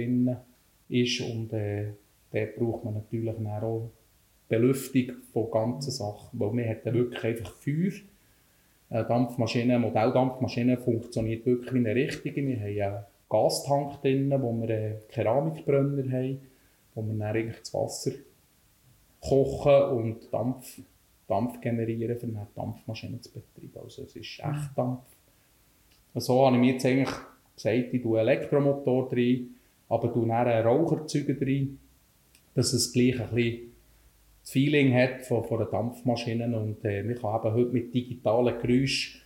ist 0.90 1.22
und 1.22 1.54
äh, 1.54 1.94
dort 2.32 2.56
braucht 2.56 2.86
man 2.86 2.96
natürlich 2.96 3.36
auch 3.36 3.90
Belüftung 4.50 5.12
von 5.34 5.52
ganzen 5.52 5.92
Sachen, 5.92 6.40
weil 6.40 6.54
wir 6.54 6.70
haben 6.70 6.94
wirklich 6.94 7.24
einfach 7.24 7.54
Feuer. 7.56 7.92
Eine 8.90 9.04
Dampfmaschine, 9.06 9.80
Modelldampfmaschine 9.80 10.78
funktioniert 10.78 11.46
wirklich 11.46 11.74
wie 11.74 11.80
eine 11.80 11.96
richtige. 11.96 12.46
Wir 12.48 12.60
haben 12.60 12.96
einen 12.96 13.06
Gastank 13.30 14.02
drin, 14.02 14.34
wo 14.42 14.54
wir 14.54 14.74
einen 14.74 14.96
Keramikbrenner 15.10 16.10
haben, 16.10 16.40
wo 16.96 17.02
wir 17.02 17.14
dann 17.14 17.36
eigentlich 17.36 17.60
das 17.60 17.74
Wasser 17.74 18.12
kochen 19.22 19.98
und 19.98 20.34
Dampf, 20.34 20.80
Dampf 21.28 21.60
generieren, 21.62 22.18
um 22.22 22.38
eine 22.38 22.48
Dampfmaschine 22.56 23.20
zu 23.22 23.32
betreiben. 23.32 23.80
Also 23.84 24.04
es 24.04 24.16
ist 24.16 24.40
echt 24.40 24.78
Dampf. 24.78 25.04
So 26.16 26.46
habe 26.46 26.56
ich 26.56 26.62
mir 26.62 26.74
jetzt 26.74 26.86
eigentlich 26.86 27.16
gesagt, 27.56 27.94
ich 27.94 28.02
tue 28.02 28.20
Elektromotor 28.20 29.10
drin, 29.10 29.56
aber 29.90 30.12
tue 30.12 30.28
dann 30.28 30.48
einen 30.48 30.66
Raucherzeuger 30.66 31.34
drin 31.34 31.80
dass 32.58 32.74
es 32.74 32.92
gleich 32.92 33.20
ein 33.20 33.30
bisschen 33.36 33.72
das 34.42 34.52
Feeling 34.52 34.92
hat 34.94 35.22
von, 35.22 35.44
von 35.44 35.60
der 35.60 35.68
Dampfmaschine 35.68 36.58
und 36.58 36.84
äh, 36.84 37.04
man 37.04 37.16
kann 37.16 37.36
eben 37.36 37.54
heute 37.54 37.72
mit 37.72 37.94
digitalen 37.94 38.60
Geräuschen 38.60 39.22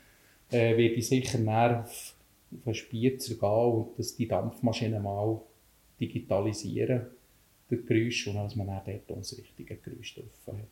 äh, 0.52 0.76
werde 0.76 0.96
ich 0.96 1.08
sicher 1.08 1.38
näher 1.38 1.86
auf, 1.86 2.14
auf 2.52 2.66
einen 2.66 2.76
Spiezer 2.76 3.36
gehen 3.36 3.50
und 3.50 3.98
dass 3.98 4.18
die 4.18 4.28
Dampfmaschine 4.28 5.00
mal 5.00 5.40
digitalisieren, 5.98 7.06
das 7.72 7.86
Geräusch, 7.86 8.28
und 8.28 8.36
dass 8.36 8.56
man 8.56 8.68
dann 8.68 8.82
dort 8.86 9.20
das 9.20 9.38
richtige 9.38 9.76
Geräusch 9.76 10.16
drauf 10.16 10.26
hat. 10.48 10.68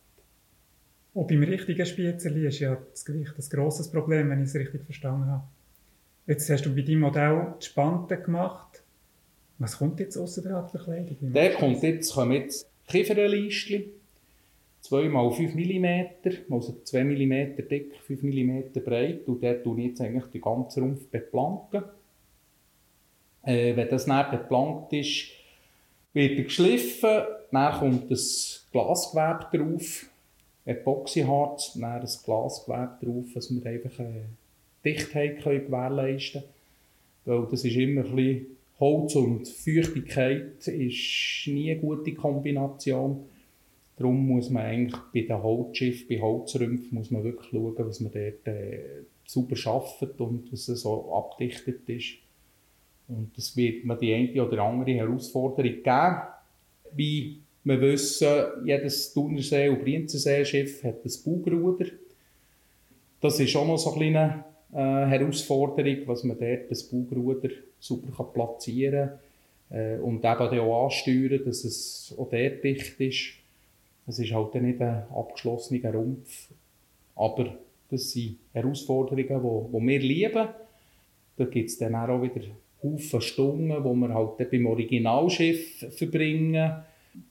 Und 1.12 1.26
beim 1.26 1.42
richtigen 1.42 1.84
Spießerli 1.84 2.46
ist 2.46 2.60
ja 2.60 2.76
das 2.90 3.04
Gewicht 3.04 3.32
ein 3.36 3.48
grosses 3.50 3.90
Problem, 3.90 4.30
wenn 4.30 4.42
ich 4.42 4.48
es 4.48 4.54
richtig 4.54 4.84
verstanden 4.84 5.26
habe. 5.26 5.44
Jetzt 6.26 6.48
hast 6.48 6.64
du 6.64 6.74
bei 6.74 6.82
deinem 6.82 7.00
Modell 7.00 7.54
die 7.60 7.66
Spanten 7.66 8.22
gemacht. 8.22 8.82
Was 9.58 9.78
kommt 9.78 9.98
jetzt 9.98 10.16
außer 10.16 10.42
der 10.42 10.62
Verkleidung? 10.64 11.16
Der 11.20 11.54
kommt 11.54 11.82
jetzt, 11.82 12.14
kommen 12.14 12.32
jetzt 12.32 12.70
Kieferleistchen, 12.86 13.84
2 14.82 15.04
x 15.04 15.36
5 15.36 15.54
mm, 15.54 16.52
also 16.52 16.80
2 16.84 17.04
mm 17.04 17.68
dick, 17.68 17.96
5 18.06 18.22
mm 18.22 18.62
breit 18.84 19.26
und 19.26 19.42
dort 19.42 19.64
tue 19.64 19.80
ich 19.80 19.86
jetzt 19.88 20.00
eigentlich 20.00 20.26
den 20.26 20.40
ganzen 20.40 20.82
Rumpf 20.82 21.06
beplanken. 21.08 21.82
Äh, 23.42 23.76
wenn 23.76 23.88
das 23.88 24.06
dann 24.06 24.30
beplankt 24.30 24.92
ist, 24.92 25.28
wird 26.12 26.38
er 26.38 26.44
geschliffen, 26.44 27.22
dann 27.52 27.78
kommt 27.78 28.10
das 28.10 28.66
Glasgewebe 28.72 29.46
drauf, 29.56 30.06
Epoxyharz, 30.64 31.74
dann 31.74 32.00
das 32.00 32.22
Glasgewebe 32.22 32.98
drauf, 33.02 33.24
dass 33.34 33.50
wir 33.50 33.64
einfach 33.66 33.98
eine 33.98 34.24
Dichtheit 34.84 35.42
können 35.42 35.66
gewährleisten 35.66 36.42
können. 37.24 37.46
Das 37.50 37.64
ist 37.64 37.76
immer 37.76 38.04
ein 38.04 38.16
bisschen 38.16 38.46
Holz 38.78 39.14
und 39.14 39.46
Feuchtigkeit 39.46 40.66
ist 40.66 41.46
nie 41.46 41.70
eine 41.70 41.80
gute 41.80 42.14
Kombination. 42.14 43.24
Darum 43.98 44.26
muss 44.26 44.48
man 44.48 44.62
eigentlich 44.62 45.00
bei 45.12 45.20
den 45.20 45.42
Holzschiffen, 45.42 46.08
bei 46.08 46.20
Holzrümpfen, 46.20 46.88
muss 46.96 47.10
man 47.10 47.22
wirklich 47.22 47.50
schauen, 47.50 47.74
dass 47.76 48.00
man 48.00 48.12
dort 48.12 48.46
äh, 48.46 48.80
sauber 49.26 49.56
arbeitet 49.66 50.18
und 50.20 50.50
dass 50.50 50.68
es 50.68 50.80
so 50.80 51.14
abdichtet 51.14 51.86
ist. 51.88 52.14
Und 53.10 53.36
das 53.36 53.56
wird 53.56 53.84
mir 53.84 53.96
die 53.96 54.14
eine 54.14 54.46
oder 54.46 54.62
andere 54.62 54.92
Herausforderung 54.92 55.82
geben. 55.82 56.16
Wie 56.94 57.40
wir 57.64 57.80
wissen, 57.80 58.28
jedes 58.64 59.12
Thunersee- 59.12 59.68
und 59.68 59.82
Brienzensee-Schiff 59.82 60.82
hat 60.84 61.04
ein 61.04 61.12
Bugruder. 61.24 61.86
Das 63.20 63.38
ist 63.38 63.54
auch 63.56 63.66
noch 63.66 63.76
so 63.76 63.92
eine 63.92 63.98
kleine 63.98 64.44
äh, 64.72 65.08
Herausforderung, 65.08 66.06
was 66.06 66.24
man 66.24 66.38
dort 66.38 66.70
das 66.70 66.84
Bugruder 66.84 67.50
super 67.78 68.24
platzieren 68.24 69.10
kann 69.68 69.78
äh, 69.78 69.98
und 69.98 70.24
eben 70.24 70.60
auch 70.60 70.84
ansteuern, 70.84 71.42
dass 71.44 71.64
es 71.64 72.14
auch 72.16 72.30
dort 72.30 72.64
dicht 72.64 73.00
ist. 73.00 73.32
Es 74.06 74.18
ist 74.18 74.32
halt 74.32 74.54
nicht 74.54 74.80
ein 74.80 75.04
abgeschlossener 75.14 75.92
Rumpf, 75.92 76.48
aber 77.14 77.56
das 77.90 78.10
sind 78.10 78.38
Herausforderungen, 78.52 79.70
die 79.72 79.86
wir 79.86 80.00
lieben. 80.00 80.48
Da 81.36 81.44
gibt 81.44 81.70
es 81.70 81.78
dann 81.78 81.94
auch 81.94 82.22
wieder 82.22 82.42
Haufen 82.82 83.20
Stunden, 83.20 83.68
die 83.68 84.00
wir 84.00 84.14
halt 84.14 84.50
beim 84.50 84.66
Originalschiff 84.66 85.86
verbringen, 85.90 86.82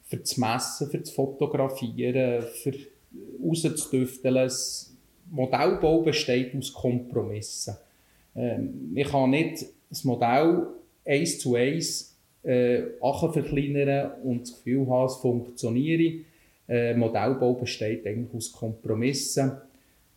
für 0.03 0.17
das 0.17 0.37
Messen, 0.37 0.89
für 0.89 0.97
das 0.99 1.11
Fotografieren, 1.11 2.43
für 2.43 2.73
rauszudüfteln. 3.43 4.35
Das 4.35 4.95
Modellbau 5.31 6.01
besteht 6.01 6.55
aus 6.55 6.73
Kompromissen. 6.73 7.75
Ähm, 8.35 8.91
ich 8.95 9.07
kann 9.07 9.29
nicht 9.29 9.65
das 9.89 10.03
Modell 10.03 10.67
eins 11.05 11.39
zu 11.39 11.55
eins 11.55 12.15
äh, 12.43 12.83
verkleinern 12.99 14.11
und 14.23 14.41
das 14.41 14.55
Gefühl 14.55 14.87
haben, 14.87 15.05
es 15.05 15.15
funktioniert. 15.15 16.25
Äh, 16.67 16.93
Modellbau 16.95 17.53
besteht 17.53 18.05
eigentlich 18.05 18.33
aus 18.33 18.51
Kompromissen, 18.51 19.53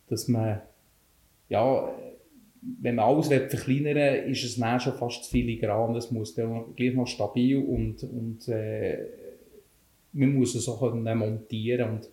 dass 0.07 0.27
man, 0.27 0.61
ja, 1.49 1.91
wenn 2.81 2.95
man 2.95 3.05
alles 3.05 3.27
verkleinern 3.27 3.95
will, 3.95 4.31
ist 4.31 4.43
es 4.43 4.57
dann 4.57 4.79
schon 4.79 4.93
fast 4.93 5.25
zu 5.25 5.31
filigran. 5.31 5.95
Es 5.95 6.11
muss 6.11 6.33
dann 6.33 6.75
gleich 6.75 6.93
noch 6.93 7.07
stabil 7.07 7.57
und, 7.57 8.03
und 8.03 8.47
äh, 8.47 8.97
man 10.13 10.33
muss 10.33 10.55
es 10.55 10.69
auch 10.69 10.79
können 10.79 11.17
montieren 11.17 11.91
und 11.91 12.09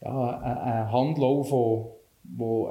ja, 0.00 0.38
ein 0.38 0.92
Handlauf, 0.92 1.50
wo, 1.50 1.96
wo 2.22 2.70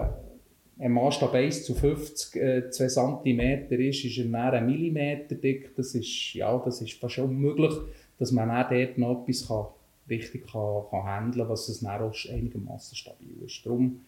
ein 0.80 0.92
Maßstab 0.92 1.34
1 1.34 1.66
zu 1.66 1.76
50 1.76 2.36
äh, 2.42 2.70
2 2.70 2.88
cm 2.88 3.72
ist, 3.72 4.06
ist 4.06 4.18
er 4.18 4.26
dann 4.26 4.54
ein 4.54 4.66
Millimeter 4.66 5.36
dick. 5.36 5.76
Das 5.76 5.94
ist, 5.96 6.34
ja, 6.34 6.58
das 6.64 6.82
ist 6.82 6.94
fast 6.94 7.20
unmöglich, 7.20 7.74
dass 8.18 8.32
man 8.32 8.50
dann 8.50 8.68
dort 8.70 8.98
noch 8.98 9.24
etwas 9.24 9.48
kann 9.48 9.66
richtig 10.10 10.48
kann, 10.48 10.84
kann 10.90 11.04
handeln 11.04 11.42
kann, 11.42 11.50
was 11.50 11.68
es 11.68 11.82
dann 11.82 12.02
auch 12.02 12.14
einigermaßen 12.32 12.96
stabil 12.96 13.44
ist. 13.46 13.66
Darum, 13.66 14.02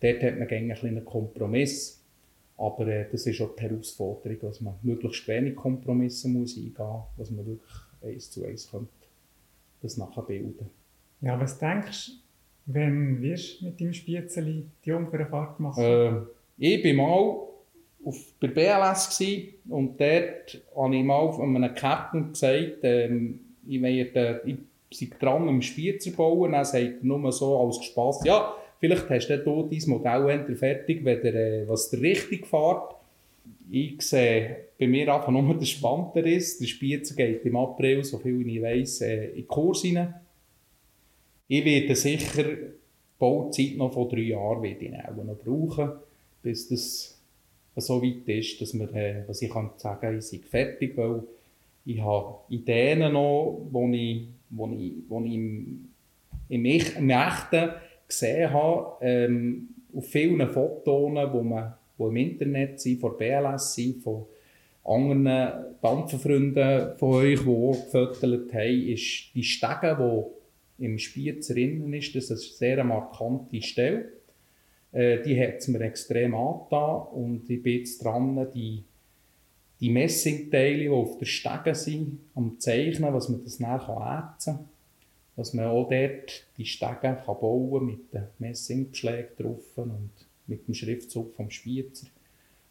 dort 0.00 0.22
hat 0.22 0.38
man 0.38 0.48
gerne 0.48 0.74
einen 0.74 1.04
Kompromiss, 1.04 2.03
aber 2.56 2.86
äh, 2.86 3.06
das 3.10 3.26
ist 3.26 3.40
auch 3.40 3.54
die 3.56 3.62
Herausforderung, 3.62 4.38
dass 4.40 4.60
man 4.60 4.74
möglichst 4.82 5.26
wenig 5.28 5.56
Kompromisse 5.56 6.28
muss 6.28 6.56
eingehen 6.56 6.74
muss, 6.78 7.04
was 7.16 7.30
man 7.30 7.46
wirklich 7.46 7.72
eins 8.02 8.30
zu 8.30 8.44
eins 8.44 8.70
könnte 8.70 8.88
das 9.84 9.96
nachbilden. 9.96 10.70
Ja, 11.20 11.38
was 11.40 11.58
denkst 11.58 12.08
du, 12.08 12.72
wenn 12.72 13.22
wirst 13.22 13.60
du 13.60 13.66
mit 13.66 13.80
deinem 13.80 13.92
Spiezeli 13.92 14.66
die 14.84 14.88
Jungfernfahrt 14.88 15.60
machen? 15.60 15.84
Äh, 15.84 16.20
ich 16.56 16.84
war 16.84 16.94
mal 16.94 17.48
auf, 18.04 18.32
bei 18.40 18.48
BLS 18.48 19.22
und 19.68 20.00
dort 20.00 20.62
habe 20.76 20.96
ich 20.96 21.04
mal 21.04 21.40
einem 21.40 21.74
Captain 21.74 22.32
gesagt, 22.32 22.78
ähm, 22.82 23.40
ich, 23.66 23.80
werde, 23.80 24.42
ich 24.44 24.56
sei 24.98 25.10
dran, 25.18 25.48
einen 25.48 25.62
Spiel 25.62 25.98
zu 25.98 26.12
bauen. 26.12 26.52
Dann 26.52 26.64
sagt 26.64 26.84
er 26.84 26.98
nur 27.02 27.32
so 27.32 27.58
als 27.60 27.84
Spass, 27.84 28.22
ja, 28.24 28.54
vielleicht 28.80 29.08
hast 29.08 29.28
du 29.28 29.68
dein 29.70 29.82
Modell 29.86 30.56
fertig, 30.56 31.04
wenn 31.04 31.22
der, 31.22 31.34
äh, 31.34 31.68
was 31.68 31.90
der 31.90 32.00
richtig 32.00 32.46
fährt. 32.46 32.94
Ich 33.70 34.00
sehe 34.02 34.56
bei 34.78 34.86
mir 34.86 35.14
einfach 35.14 35.30
nur 35.30 35.54
der 35.54 35.66
Spannter 35.66 36.24
ist. 36.24 36.60
Der 36.60 36.66
Spitzer 36.66 37.14
geht 37.14 37.44
im 37.44 37.56
April, 37.56 38.04
so 38.04 38.18
viel 38.18 38.46
ich 38.48 38.62
weiss, 38.62 39.00
äh, 39.00 39.28
in 39.28 39.34
den 39.36 39.48
Kurs 39.48 39.84
rein. 39.84 40.14
Ich 41.48 41.64
werde 41.64 41.94
sicher 41.94 42.44
die 42.44 42.56
Bauzeit 43.18 43.76
noch 43.76 43.92
von 43.92 44.08
drei 44.08 44.20
Jahren 44.20 44.62
werde 44.62 44.84
ich 44.84 44.94
auch 44.94 45.24
noch 45.24 45.36
brauchen, 45.36 45.92
bis 46.42 46.68
das 46.68 47.18
so 47.76 48.02
weit 48.02 48.28
ist, 48.28 48.60
dass 48.60 48.74
wir, 48.74 48.92
äh, 48.94 49.24
was 49.26 49.42
ich 49.42 49.50
kann 49.50 49.70
sagen, 49.76 50.18
ich 50.18 50.24
sei 50.24 50.38
fertig, 50.38 50.96
weil 50.96 51.22
ich 51.86 52.00
habe 52.00 52.36
Ideen 52.48 53.12
noch, 53.12 53.60
die 53.72 54.12
ich 54.12 54.28
wo 54.56 54.68
ich, 54.68 54.92
wo 55.08 55.20
ich 55.20 55.32
im, 55.32 55.88
im, 56.48 56.64
im 56.64 57.10
Echten 57.10 57.70
gesehen 58.20 58.52
habe, 58.52 58.96
ähm, 59.00 59.68
auf 59.94 60.06
vielen 60.06 60.48
Fotos, 60.48 61.72
wo 61.96 62.08
im 62.08 62.16
Internet 62.16 62.80
sind, 62.80 63.00
von 63.00 63.16
BLS 63.16 63.74
sind, 63.74 64.02
von 64.02 64.26
anderen 64.84 65.76
Dampferfreunden 65.80 66.96
von 66.98 67.14
euch, 67.14 67.40
die 67.40 67.48
auch 67.48 67.72
gefotografiert 67.72 68.52
haben, 68.52 68.88
ist 68.88 69.34
die 69.34 69.42
Stege, 69.42 69.96
die 70.78 70.84
im 70.84 70.98
Spitzer 70.98 71.56
innen 71.56 71.92
ist, 71.94 72.14
das 72.14 72.30
ist 72.30 72.30
eine 72.30 72.74
sehr 72.74 72.84
markante 72.84 73.62
Stelle. 73.62 74.12
Äh, 74.92 75.22
die 75.22 75.40
hat 75.40 75.58
es 75.58 75.68
mir 75.68 75.80
extrem 75.80 76.34
angetan 76.34 77.06
und 77.12 77.48
ich 77.48 77.62
bin 77.62 77.78
jetzt 77.78 78.04
dran, 78.04 78.46
die 78.54 78.84
die 79.80 79.90
Messingteile, 79.90 80.78
die 80.78 80.88
auf 80.88 81.18
der 81.18 81.26
Stege 81.26 81.74
sind, 81.74 82.20
am 82.34 82.58
Zeichnen, 82.58 83.12
was 83.12 83.28
man 83.28 83.42
das 83.42 83.60
nachher 83.60 84.34
ätzen 84.34 84.54
kann. 84.56 84.68
Dass 85.36 85.52
man 85.52 85.66
auch 85.66 85.88
dort 85.88 86.46
die 86.56 86.64
Stege 86.64 86.94
kann 87.00 87.24
bauen 87.24 87.86
mit 87.86 88.12
den 88.12 88.26
Messingbeschlägen 88.38 89.36
drauf 89.36 89.76
und 89.76 90.10
mit 90.46 90.66
dem 90.66 90.74
Schriftzug 90.74 91.34
vom 91.34 91.50
Spitzer. 91.50 92.06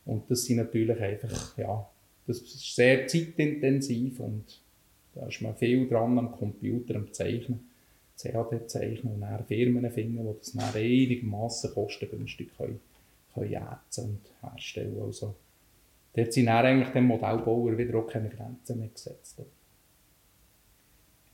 Und 0.05 0.29
das 0.29 0.45
sind 0.45 0.57
natürlich 0.57 0.99
einfach, 0.99 1.57
ja, 1.57 1.89
das 2.25 2.39
ist 2.39 2.75
sehr 2.75 3.07
zeitintensiv 3.07 4.19
und 4.19 4.61
da 5.15 5.27
ist 5.27 5.41
man 5.41 5.55
viel 5.55 5.87
dran 5.87 6.17
am 6.17 6.31
Computer, 6.31 6.95
am 6.95 7.11
Zeichnen, 7.11 7.69
CAD 8.17 8.69
zeichnen 8.69 9.15
und 9.15 9.21
dann 9.21 9.45
Firmen 9.45 9.89
finden, 9.91 10.25
die 10.25 10.37
das 10.39 10.53
dann 10.53 10.73
einigermaßen 10.73 11.73
kostengünstig 11.73 12.49
können, 12.57 12.79
können 13.33 13.67
und 13.97 14.19
herstellen. 14.41 15.01
Also, 15.01 15.35
Dort 16.15 16.31
sind 16.31 16.45
dann 16.45 16.65
eigentlich 16.65 16.89
dem 16.89 17.05
Modellbauer 17.05 17.77
wieder 17.77 17.97
auch 17.97 18.07
keine 18.07 18.29
Grenzen 18.29 18.79
mehr 18.79 18.89
gesetzt. 18.89 19.41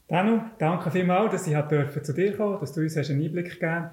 Danu, 0.09 0.41
danke 0.57 0.89
vielmals, 0.89 1.31
dass 1.31 1.47
ich 1.47 2.03
zu 2.03 2.13
dir 2.13 2.35
kommen 2.35 2.59
dass 2.59 2.73
du 2.73 2.81
uns 2.81 2.97
einen 2.97 3.23
Einblick 3.23 3.59
gegeben 3.59 3.91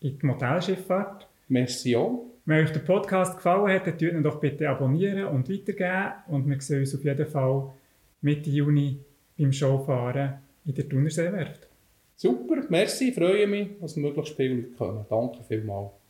in 0.00 0.18
die 0.18 0.26
Modellschifffahrt. 0.26 1.26
Merci 1.48 1.96
auch. 1.96 2.26
Wenn 2.44 2.64
euch 2.64 2.72
der 2.72 2.80
Podcast 2.80 3.36
gefallen 3.36 3.72
hat, 3.72 3.86
dann 3.86 3.98
ihn 3.98 4.22
doch 4.22 4.40
bitte 4.40 4.68
abonnieren 4.68 5.24
und 5.26 5.48
weitergeben. 5.48 6.12
Und 6.28 6.48
wir 6.48 6.60
sehen 6.60 6.80
uns 6.80 6.94
auf 6.94 7.02
jeden 7.02 7.26
Fall 7.26 7.70
Mitte 8.20 8.50
Juni 8.50 8.98
beim 9.38 9.52
Showfahren 9.52 10.34
in 10.66 10.74
der 10.74 10.86
Thunerseewerft. 10.86 11.66
Super, 12.16 12.62
merci, 12.68 13.10
freue 13.10 13.46
mich, 13.46 13.68
dass 13.80 13.96
möglichst 13.96 14.36
viele 14.36 14.54
Leute 14.56 14.72
kommen. 14.72 15.06
Danke 15.08 15.42
vielmals. 15.44 16.01